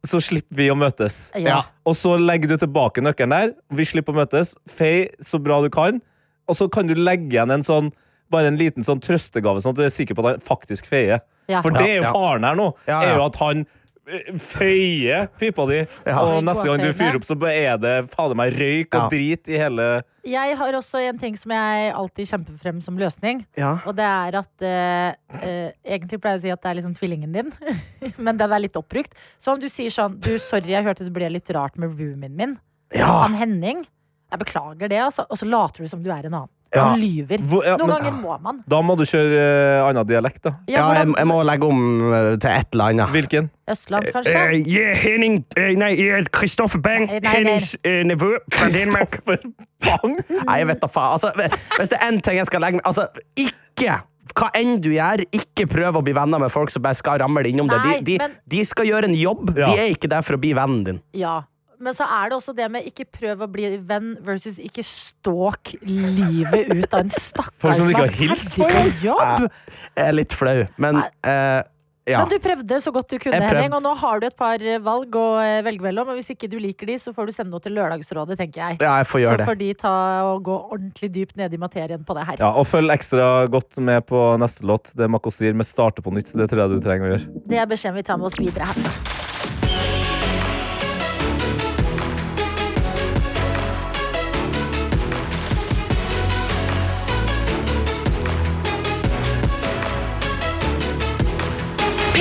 [0.04, 1.30] så slipper vi å møtes.
[1.40, 1.62] Ja.
[1.88, 3.54] Og så legger du tilbake nøkkelen der.
[3.72, 4.52] Vi slipper å møtes.
[4.68, 5.96] Fei så bra du kan.
[6.44, 7.88] Og så kan du legge igjen en sånn
[8.30, 11.20] bare en liten sånn trøstegave, sånn at du er sikker på at han faktisk feier.
[11.50, 11.60] Ja.
[11.64, 12.70] For det er jo faren her nå.
[12.86, 13.10] Ja, ja.
[13.10, 13.64] Er jo at han
[14.10, 16.20] eh, feier pipa di, Ja.
[16.22, 19.08] og neste gang du fyrer opp, så er det fader meg røyk og Ja.
[19.10, 23.44] drit i hele Jeg har også en ting som jeg alltid kjemper frem som løsning.
[23.56, 23.78] Ja.
[23.86, 26.94] Og det er at eh, eh, Egentlig pleier jeg å si at det er liksom
[26.94, 27.52] tvillingen din,
[28.18, 29.14] men den er litt oppbrukt.
[29.38, 32.36] Så om du sier sånn Du, sorry, jeg hørte det ble litt rart med roomien
[32.36, 32.58] min.
[32.94, 33.06] Ja.
[33.24, 33.84] Han Henning.
[34.30, 35.24] Jeg beklager det, altså.
[35.30, 36.48] Og så later du som du er en annen.
[36.74, 36.84] Ja.
[36.94, 37.40] Du lyver.
[37.50, 38.58] Hvor- ja, Noen men- ganger må man.
[38.70, 39.38] Da må du kjøre
[39.82, 40.52] uh, annen dialekt, da.
[40.70, 41.80] Ja, jeg, jeg må legge om
[42.12, 43.10] uh, til et eller annet.
[43.10, 43.48] Hvilken?
[43.70, 44.44] Østlands, kanskje?
[44.70, 45.90] yeah, Henning uh, Nei,
[46.30, 47.08] Kristoffer Bang.
[47.10, 47.32] Nei, nei.
[47.34, 49.18] Hennings nevø fra Danmark.
[49.26, 50.14] Bang!
[50.46, 51.16] Nei, jeg vet da faen.
[51.18, 51.32] Altså,
[51.78, 53.08] hvis det er én ting jeg skal legge meg Altså,
[53.40, 53.98] ikke
[54.38, 57.42] hva enn du gjør, ikke prøv å bli venner med folk som bare skal ramle
[57.50, 57.82] innom deg.
[57.82, 59.50] De, de, men- de skal gjøre en jobb.
[59.58, 59.72] Ja.
[59.72, 61.00] De er ikke der for å bli vennen din.
[61.18, 61.40] Ja.
[61.80, 65.74] Men så er det også det med ikke prøv å bli venn versus ikke stalk
[65.80, 69.50] livet ut av en stakkar Folk som har hilst ferdig på jobb.
[69.96, 71.60] Jeg er litt flau, men eh,
[72.08, 72.22] ja.
[72.22, 75.16] Men du prøvde så godt du kunne, Henning, og nå har du et par valg
[75.20, 76.10] å eh, velge mellom.
[76.10, 78.80] Og hvis ikke du liker de, så får du sende noe til Lørdagsrådet, tenker jeg.
[78.82, 79.48] Ja, jeg får gjøre så det.
[79.50, 79.94] får de ta
[80.30, 82.42] og gå ordentlig dypt ned i materien på det her.
[82.42, 84.94] Ja, og følg ekstra godt med på neste låt.
[84.96, 86.34] Det Mako sier med 'Starte på nytt'.
[86.34, 87.42] Det tror jeg du trenger å gjøre.
[87.46, 89.19] Det er beskjeden vi tar med oss videre herfra.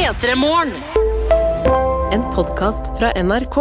[0.09, 0.73] P3 Morgen.
[2.11, 3.57] En podkast fra NRK.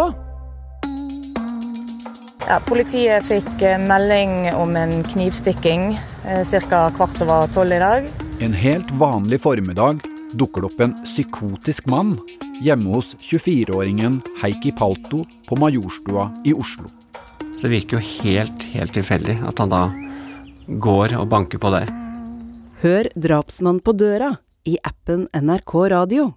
[2.49, 5.91] Ja, politiet fikk eh, melding om en knivstikking
[6.25, 6.81] ca.
[6.97, 8.09] kvart over tolv i dag.
[8.41, 10.01] En helt vanlig formiddag
[10.41, 12.17] dukker det opp en psykotisk mann
[12.65, 16.89] hjemme hos 24-åringen Heikki Palto på Majorstua i Oslo.
[17.59, 19.85] Så det virker jo helt, helt tilfeldig at han da
[20.81, 21.93] går og banker på der.
[22.81, 26.33] Hør Drapsmann på døra i appen NRK Radio.